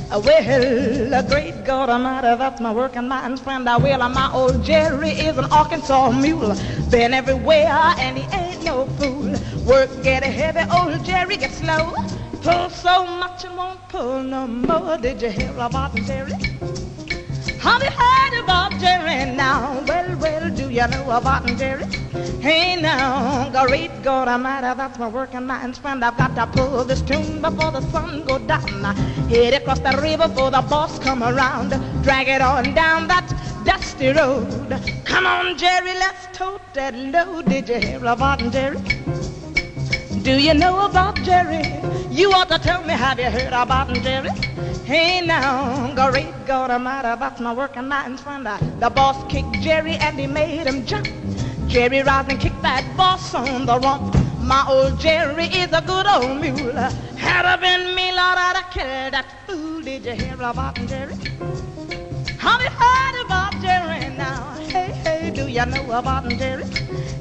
Well, 0.09 1.13
a 1.13 1.23
great 1.27 1.65
God 1.65 1.89
Almighty, 1.89 2.37
that's 2.37 2.61
my 2.61 2.71
working 2.71 3.09
man's 3.09 3.41
friend. 3.41 3.67
Ah, 3.67 3.73
I 3.73 3.77
will, 3.77 4.01
I 4.01 4.07
my 4.07 4.31
old 4.31 4.63
Jerry 4.63 5.09
is 5.09 5.37
an 5.37 5.51
Arkansas 5.51 6.11
mule. 6.11 6.55
Been 6.89 7.13
everywhere 7.13 7.67
and 7.99 8.17
he 8.17 8.23
ain't 8.37 8.63
no 8.63 8.85
fool. 8.95 9.36
Work 9.67 10.01
get 10.01 10.23
heavy, 10.23 10.63
old 10.71 11.03
Jerry 11.03 11.35
get 11.35 11.51
slow. 11.51 11.93
Pull 12.41 12.69
so 12.69 13.05
much 13.05 13.43
and 13.43 13.57
won't 13.57 13.85
pull 13.89 14.23
no 14.23 14.47
more. 14.47 14.97
Did 14.97 15.21
you 15.21 15.29
hear 15.29 15.51
about 15.59 15.93
Jerry? 15.93 16.31
Have 17.59 17.83
you 17.83 17.91
heard 17.91 18.43
about 18.45 18.71
Jerry 18.79 19.29
now? 19.35 19.83
Well, 19.85 20.17
well, 20.19 20.49
do 20.51 20.69
you 20.69 20.87
know 20.87 21.11
about 21.11 21.45
Jerry? 21.57 21.83
Hey 22.39 22.79
now, 22.81 23.49
great 23.67 23.91
God 24.03 24.29
Almighty, 24.29 24.73
that's 24.77 24.97
my 24.99 25.09
working 25.09 25.45
man's 25.45 25.77
friend. 25.77 26.01
I've 26.05 26.15
got 26.15 26.33
to 26.35 26.47
pull 26.47 26.85
this 26.85 27.01
tune 27.01 27.41
before 27.41 27.71
the 27.71 27.81
sun 27.91 28.23
go 28.23 28.39
down. 28.39 28.95
Head 29.27 29.53
across 29.53 29.79
the 29.79 29.99
river 30.01 30.29
before 30.29 30.49
the 30.49 30.61
boss 30.61 30.97
come 30.99 31.23
around. 31.23 31.71
Drag 32.03 32.29
it 32.29 32.41
on 32.41 32.73
down 32.73 33.09
that 33.09 33.27
dusty 33.65 34.11
road. 34.13 34.47
Come 35.03 35.27
on, 35.27 35.57
Jerry, 35.57 35.93
let's 35.95 36.37
tote 36.37 36.61
that 36.73 36.95
load. 36.95 37.49
Did 37.49 37.67
you 37.67 37.79
hear 37.79 38.05
about 38.05 38.39
Jerry? 38.49 38.77
Do 40.27 40.37
you 40.37 40.53
know 40.53 40.85
about 40.85 41.15
Jerry? 41.23 41.63
You 42.11 42.33
ought 42.33 42.49
to 42.49 42.59
tell 42.59 42.83
me, 42.83 42.91
have 42.91 43.17
you 43.17 43.31
heard 43.31 43.53
about 43.53 43.87
Jerry? 44.03 44.29
Hey 44.83 45.25
now, 45.25 45.95
great 45.95 46.45
God 46.45 46.69
Almighty, 46.69 47.17
that's 47.17 47.39
my 47.39 47.53
working 47.53 47.87
man's 47.87 48.19
friend. 48.19 48.45
The 48.45 48.89
boss 48.89 49.15
kicked 49.31 49.61
Jerry 49.61 49.95
and 49.95 50.19
he 50.19 50.27
made 50.27 50.67
him 50.67 50.85
jump. 50.85 51.07
Jerry 51.67 52.03
roused 52.03 52.27
and 52.29 52.41
kicked 52.41 52.61
that 52.61 52.83
boss 52.97 53.33
on 53.33 53.65
the 53.65 53.79
rump. 53.79 54.13
My 54.41 54.65
old 54.67 54.99
Jerry 54.99 55.45
is 55.45 55.71
a 55.71 55.81
good 55.81 56.05
old 56.05 56.41
mule. 56.41 56.75
Had 56.75 57.45
I 57.45 57.55
been 57.55 57.95
me, 57.95 58.11
Lord, 58.11 58.37
I'd 58.37 58.57
have 58.57 58.73
killed 58.73 59.13
that 59.13 59.47
fool. 59.47 59.81
Did 59.81 60.03
you 60.03 60.11
hear 60.11 60.33
about 60.33 60.75
Jerry? 60.87 61.15
Have 62.37 62.61
you 62.61 62.69
heard 62.69 63.25
about 63.25 63.53
Jerry 63.61 64.13
now? 64.17 64.51
Hey, 64.73 64.91
hey, 64.91 65.31
do 65.31 65.47
you 65.47 65.65
know 65.65 65.89
about 65.97 66.27
Jerry? 66.31 66.65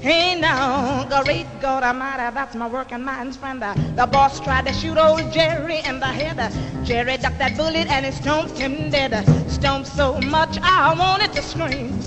Hey 0.06 0.38
now, 0.38 1.02
great 1.24 1.48
God 1.60 1.82
Almighty, 1.82 2.32
that's 2.32 2.54
my 2.54 2.68
working 2.68 3.04
man's 3.04 3.36
friend. 3.36 3.60
Uh, 3.60 3.74
the 3.96 4.06
boss 4.06 4.38
tried 4.38 4.66
to 4.68 4.72
shoot 4.72 4.96
old 4.96 5.32
Jerry 5.32 5.80
in 5.84 5.98
the 5.98 6.06
head. 6.06 6.38
Uh, 6.38 6.48
Jerry 6.84 7.16
ducked 7.16 7.38
that 7.38 7.56
bullet 7.56 7.88
and 7.88 8.06
it 8.06 8.14
stomped 8.14 8.56
him 8.56 8.88
dead. 8.88 9.12
Uh, 9.12 9.24
stomped 9.48 9.88
so 9.88 10.20
much 10.20 10.58
I 10.62 10.94
wanted 10.94 11.32
to 11.32 11.42
scream. 11.42 12.00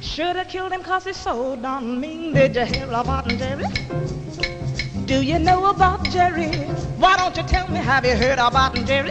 Should 0.00 0.36
have 0.36 0.48
killed 0.48 0.72
him 0.72 0.82
cause 0.82 1.04
he's 1.04 1.18
so 1.18 1.54
darn 1.56 2.00
mean. 2.00 2.32
Did 2.32 2.56
you 2.56 2.64
hear 2.64 2.86
about 2.86 3.28
Jerry? 3.28 3.66
Do 5.04 5.20
you 5.20 5.38
know 5.38 5.66
about 5.66 6.02
Jerry? 6.04 6.48
Why 6.96 7.18
don't 7.18 7.36
you 7.36 7.42
tell 7.42 7.68
me, 7.68 7.76
have 7.76 8.06
you 8.06 8.16
heard 8.16 8.38
about 8.38 8.74
Jerry? 8.86 9.10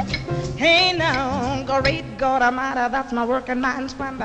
Hey 0.57 0.97
now, 0.97 1.63
great 1.67 2.17
God 2.17 2.41
Almighty, 2.41 2.91
that's 2.91 3.13
my 3.13 3.25
working 3.25 3.61
man's 3.61 3.93
friend. 3.93 4.19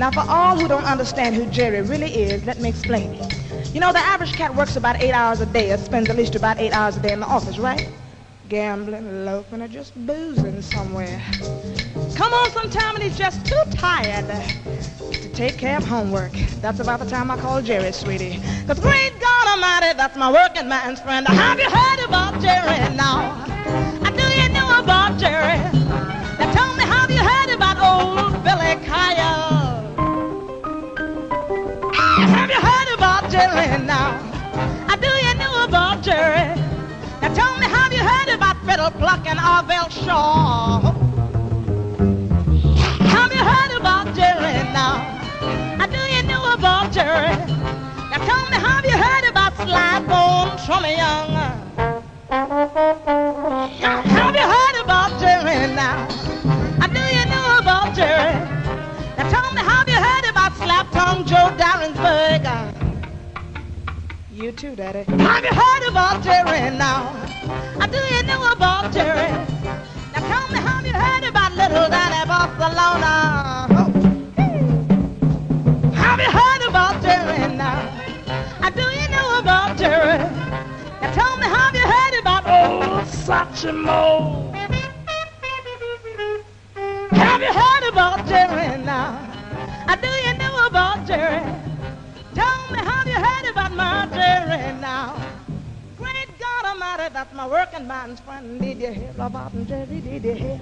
Now 0.00 0.10
for 0.10 0.24
all 0.30 0.58
who 0.58 0.66
don't 0.66 0.86
understand 0.86 1.36
who 1.36 1.44
Jerry 1.50 1.82
really 1.82 2.10
is, 2.10 2.42
let 2.46 2.58
me 2.58 2.70
explain. 2.70 3.12
it. 3.12 3.74
You 3.74 3.80
know, 3.80 3.92
the 3.92 3.98
average 3.98 4.32
cat 4.32 4.54
works 4.54 4.76
about 4.76 4.98
eight 5.02 5.12
hours 5.12 5.42
a 5.42 5.46
day, 5.46 5.70
or 5.72 5.76
spends 5.76 6.08
at 6.08 6.16
least 6.16 6.34
about 6.34 6.58
eight 6.58 6.72
hours 6.72 6.96
a 6.96 7.00
day 7.00 7.12
in 7.12 7.20
the 7.20 7.26
office, 7.26 7.58
right? 7.58 7.86
Gambling, 8.48 9.26
loafing, 9.26 9.60
or 9.60 9.68
just 9.68 9.94
boozing 10.06 10.62
somewhere. 10.62 11.20
Come 12.14 12.32
on 12.32 12.50
sometime 12.50 12.94
and 12.94 13.04
he's 13.04 13.18
just 13.18 13.44
too 13.44 13.62
tired 13.72 14.26
to 14.26 15.28
take 15.34 15.58
care 15.58 15.76
of 15.76 15.84
homework. 15.84 16.32
That's 16.62 16.80
about 16.80 17.00
the 17.00 17.06
time 17.06 17.30
I 17.30 17.36
call 17.36 17.60
Jerry, 17.60 17.92
sweetie. 17.92 18.40
Cause 18.66 18.80
great 18.80 19.12
God 19.20 19.48
Almighty, 19.48 19.98
that's 19.98 20.16
my 20.16 20.32
working 20.32 20.66
man's 20.66 21.02
friend. 21.02 21.28
Have 21.28 21.60
you 21.60 21.68
heard 21.68 22.08
about 22.08 22.40
Jerry 22.40 22.96
now? 22.96 23.44
Do 24.16 24.24
you 24.40 24.48
know 24.48 24.80
about 24.80 25.18
Jerry? 25.20 25.58
Now 26.38 26.52
tell 26.54 26.74
me, 26.76 26.84
have 26.84 27.10
you 27.10 27.18
heard 27.18 27.50
about 27.54 27.76
old 27.76 28.42
Billy 28.42 28.82
Kyle? 28.86 29.49
Jerry 33.30 33.78
now? 33.86 34.18
Do 35.00 35.06
you 35.06 35.34
know 35.34 35.62
about 35.64 36.02
Jerry? 36.02 36.52
Now 37.22 37.32
tell 37.32 37.56
me, 37.58 37.66
have 37.66 37.92
you 37.92 38.02
heard 38.02 38.28
about 38.34 38.56
Fiddle 38.66 38.90
Pluck 38.90 39.24
and 39.24 39.38
Arvell 39.38 39.88
Shaw? 39.88 40.80
Have 43.14 43.32
you 43.32 43.44
heard 43.44 43.72
about 43.78 44.16
Jerry 44.16 44.64
now? 44.74 45.06
Do 45.86 45.98
you 46.12 46.22
know 46.24 46.52
about 46.54 46.92
Jerry? 46.92 47.36
Now 48.10 48.18
tell 48.26 48.50
me, 48.50 48.56
have 48.56 48.84
you 48.84 48.98
heard 48.98 49.24
about 49.30 49.54
Slybone 49.54 50.66
Trummy 50.66 50.96
Young? 50.96 51.30
Have 54.10 54.34
you 54.34 54.42
heard 54.42 54.76
about 54.82 55.20
Jerry 55.20 55.72
now? 55.72 56.08
Do 56.88 57.00
you 57.16 57.24
know 57.26 57.58
about 57.60 57.94
Jerry? 57.94 58.34
Now 59.16 59.28
tell 59.30 59.52
me, 59.52 59.62
have 59.62 59.88
you 59.88 59.94
heard 59.94 60.28
about 60.28 60.52
Slap 60.56 60.90
Tongue 60.90 61.24
Joe 61.24 61.54
Darensbourg? 61.56 62.79
You 64.40 64.52
too, 64.52 64.74
Daddy. 64.74 65.04
Have 65.04 65.44
you 65.44 65.50
heard 65.50 65.88
about 65.90 66.22
Jerry 66.22 66.70
now? 66.74 67.12
Do 67.90 67.98
you 67.98 68.22
know 68.22 68.50
about 68.52 68.90
Jerry? 68.90 69.28
Now 69.28 70.20
tell 70.30 70.48
me, 70.48 70.58
have 70.58 70.86
you 70.86 70.94
heard 70.94 71.24
about 71.24 71.52
Little 71.52 71.88
Danny 71.90 72.26
Barcelona? 72.26 73.66
Oh. 73.70 73.92
Have 75.92 76.20
you 76.20 76.30
heard 76.30 76.62
about 76.70 77.02
Jerry 77.02 77.54
now? 77.54 77.82
Do 78.74 78.82
you 78.82 79.08
know 79.10 79.38
about 79.40 79.76
Jerry? 79.76 80.16
Now 81.02 81.12
tell 81.12 81.36
me, 81.36 81.44
have 81.44 81.74
you 81.74 81.82
heard 81.86 82.14
about 82.20 82.46
old 82.46 83.04
Satchmo? 83.08 84.54
Have 87.12 87.42
you 87.42 87.52
heard 87.52 87.88
about 87.92 88.26
Jerry 88.26 88.78
now? 88.84 89.18
I 89.86 89.96
do 89.96 90.08
you 90.08 90.39
Almighty, 97.20 97.36
my 97.36 97.48
working 97.48 97.86
man's 97.86 98.20
friend. 98.20 98.58
Did 98.60 98.80
you 98.80 98.92
hear 98.92 99.12
about 99.18 99.52
Jerry? 99.66 100.00
Did 100.00 100.24
you 100.24 100.32
hear? 100.32 100.60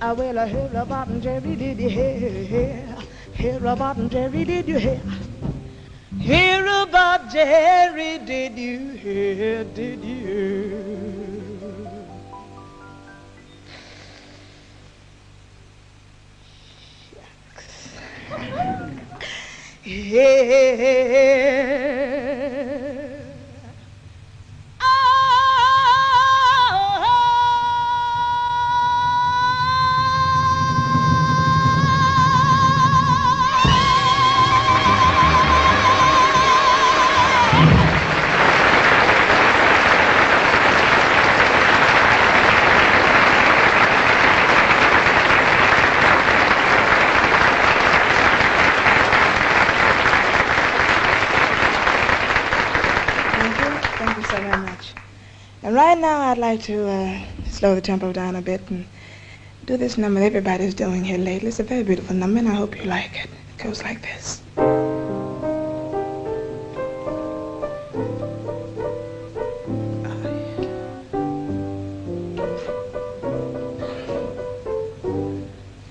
I 0.00 0.12
will 0.12 0.38
I 0.38 0.46
hear 0.46 0.70
about 0.74 1.20
Jerry. 1.20 1.56
Did 1.56 1.80
you 1.80 1.88
hear? 1.88 2.96
hear? 3.34 3.66
About 3.66 4.08
Jerry? 4.08 4.44
Did 4.44 4.68
you 4.68 4.78
hear? 4.78 5.00
Hear 6.20 6.64
about 6.82 7.32
Jerry? 7.32 8.18
Did 8.18 8.56
you 8.56 8.90
hear? 8.90 9.64
Did 9.64 10.04
you? 10.04 10.86
Yeah. 19.82 20.76
right 55.80 55.98
now 55.98 56.20
I'd 56.20 56.36
like 56.36 56.62
to 56.64 56.86
uh, 56.86 57.20
slow 57.46 57.74
the 57.74 57.80
tempo 57.80 58.12
down 58.12 58.36
a 58.36 58.42
bit 58.42 58.60
and 58.68 58.86
do 59.64 59.78
this 59.78 59.96
number 59.96 60.20
that 60.20 60.26
everybody's 60.26 60.74
doing 60.74 61.04
here 61.04 61.16
lately. 61.16 61.48
It's 61.48 61.58
a 61.58 61.62
very 61.62 61.82
beautiful 61.82 62.14
number, 62.14 62.38
and 62.38 62.48
I 62.48 62.54
hope 62.54 62.76
you 62.76 62.84
like 62.84 63.24
it. 63.24 63.30
It 63.50 63.62
goes 63.64 63.82
like 63.82 64.02
this. 64.02 64.42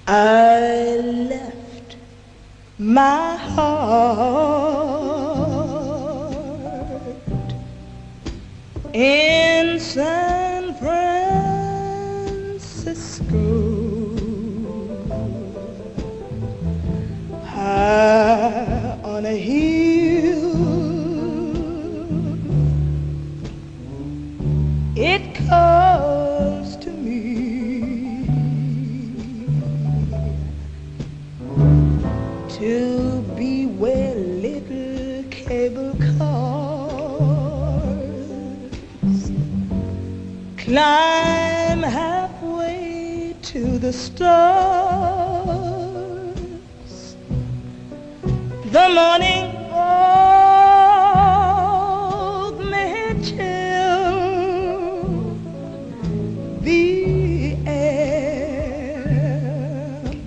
I 0.08 0.98
left 1.32 1.96
my 2.78 3.36
heart 3.38 4.89
in 8.94 9.80
San 9.80 10.74
Francisco. 10.76 11.36
High 17.46 19.00
on 19.04 19.26
a 19.26 19.38
hill, 19.38 20.56
it 24.96 25.36
calls 25.48 26.76
to 26.78 26.90
me 26.92 28.26
to 32.58 33.22
be 33.38 33.66
where 33.68 34.16
little 34.16 35.24
cable 35.32 35.96
cars 36.18 36.29
climb 40.70 41.82
halfway 41.82 43.36
to 43.42 43.80
the 43.80 43.92
stars. 43.92 44.36
The 48.76 48.88
morning 49.00 49.52
fog 49.72 50.60
may 52.74 53.16
chill 53.24 55.02
the 56.62 57.58
air, 57.66 59.02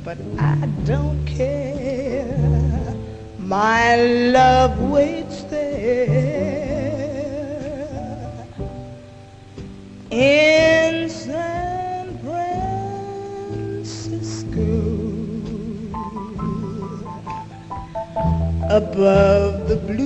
but 0.04 0.18
I 0.40 0.66
don't 0.84 1.24
care. 1.24 2.96
My 3.38 3.94
love 3.94 4.80
waits 4.90 5.21
Above 18.72 19.68
the 19.68 19.76
blue 19.76 20.01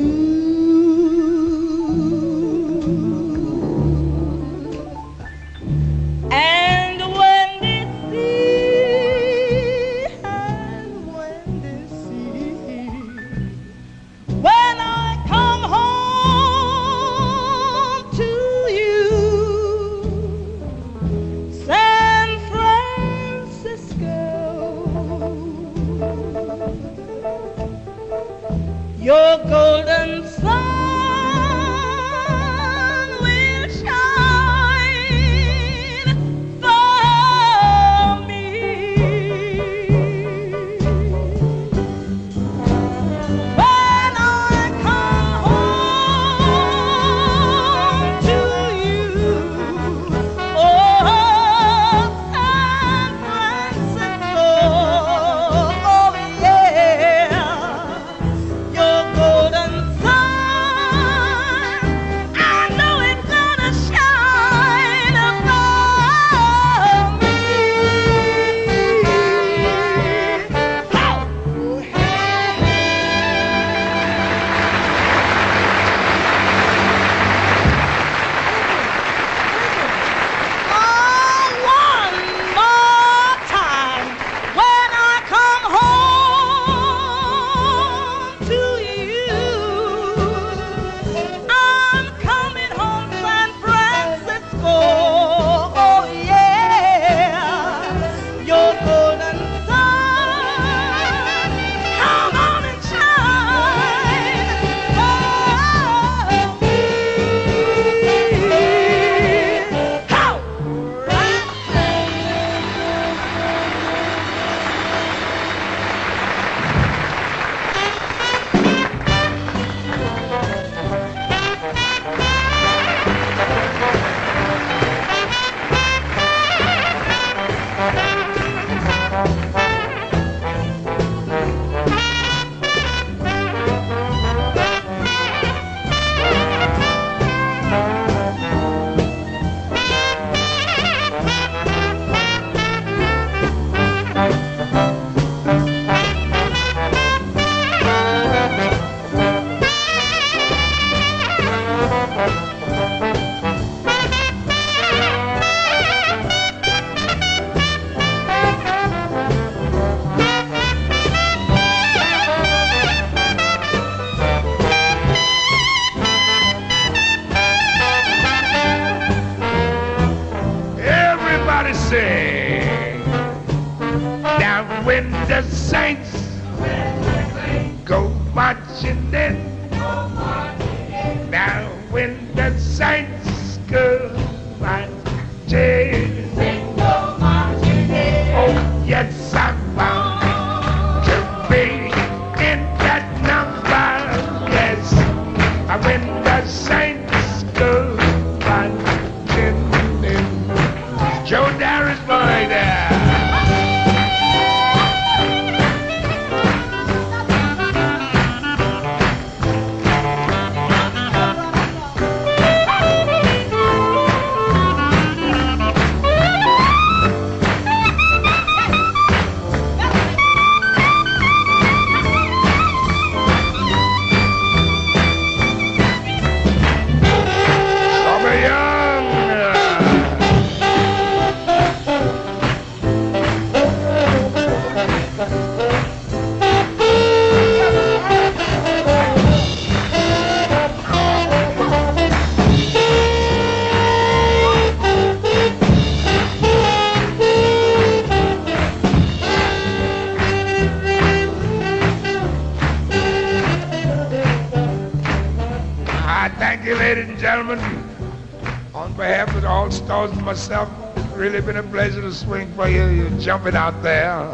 jumping 263.27 263.57
out 263.57 263.83
there. 263.83 264.33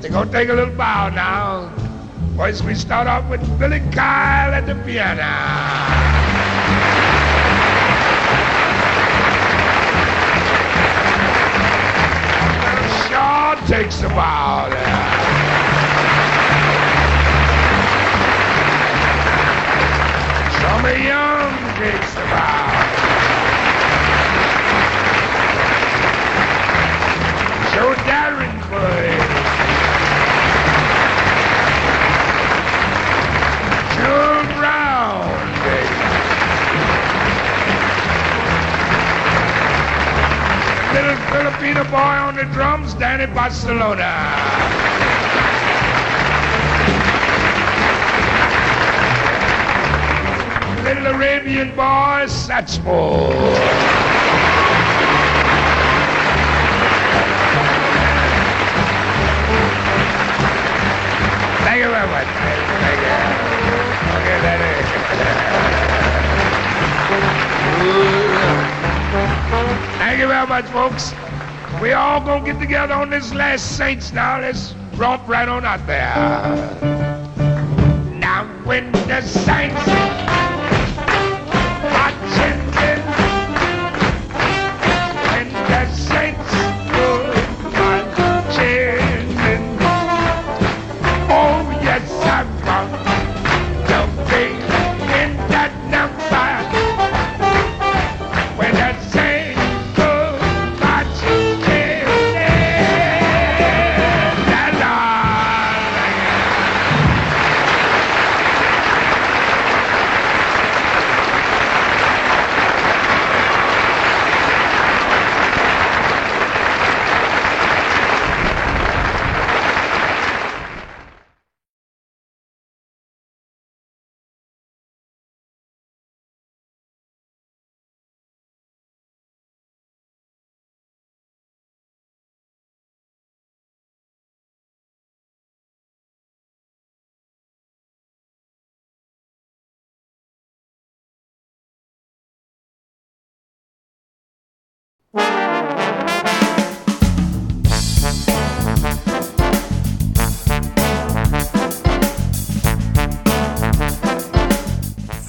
They're 0.00 0.10
gonna 0.10 0.28
take 0.32 0.48
a 0.48 0.52
little 0.52 0.74
bow 0.74 1.08
now. 1.08 1.72
First, 2.36 2.64
we 2.64 2.74
start 2.74 3.06
off 3.06 3.30
with 3.30 3.40
Billy 3.60 3.78
Kyle 3.92 4.52
at 4.52 4.66
the 4.66 4.74
piano. 4.84 5.86
Takes 13.68 13.98
the 13.98 14.08
bow 14.08 14.70
there. 14.70 14.78
Trummy 20.58 21.04
Young 21.04 21.52
takes 21.76 22.14
the 22.14 22.20
bow. 22.22 22.57
Filipino 41.30 41.84
boy 41.84 41.96
on 41.96 42.36
the 42.36 42.44
drums, 42.52 42.94
Danny 42.94 43.26
Barcelona. 43.32 44.12
Little 50.84 51.06
Arabian 51.14 51.70
boy, 51.74 52.26
Satchmo. 52.26 53.87
Thank 70.18 70.30
you 70.30 70.34
very 70.34 70.48
much, 70.48 70.64
folks. 70.70 71.14
We 71.80 71.92
all 71.92 72.20
gonna 72.20 72.44
get 72.44 72.58
together 72.58 72.92
on 72.92 73.08
this 73.08 73.32
last 73.32 73.76
Saints 73.76 74.12
now. 74.12 74.40
Let's 74.40 74.74
romp 74.96 75.28
right 75.28 75.48
on 75.48 75.64
out 75.64 75.86
there. 75.86 76.12
Now 78.18 78.44
when 78.64 78.90
the 78.90 79.20
Saints 79.20 80.27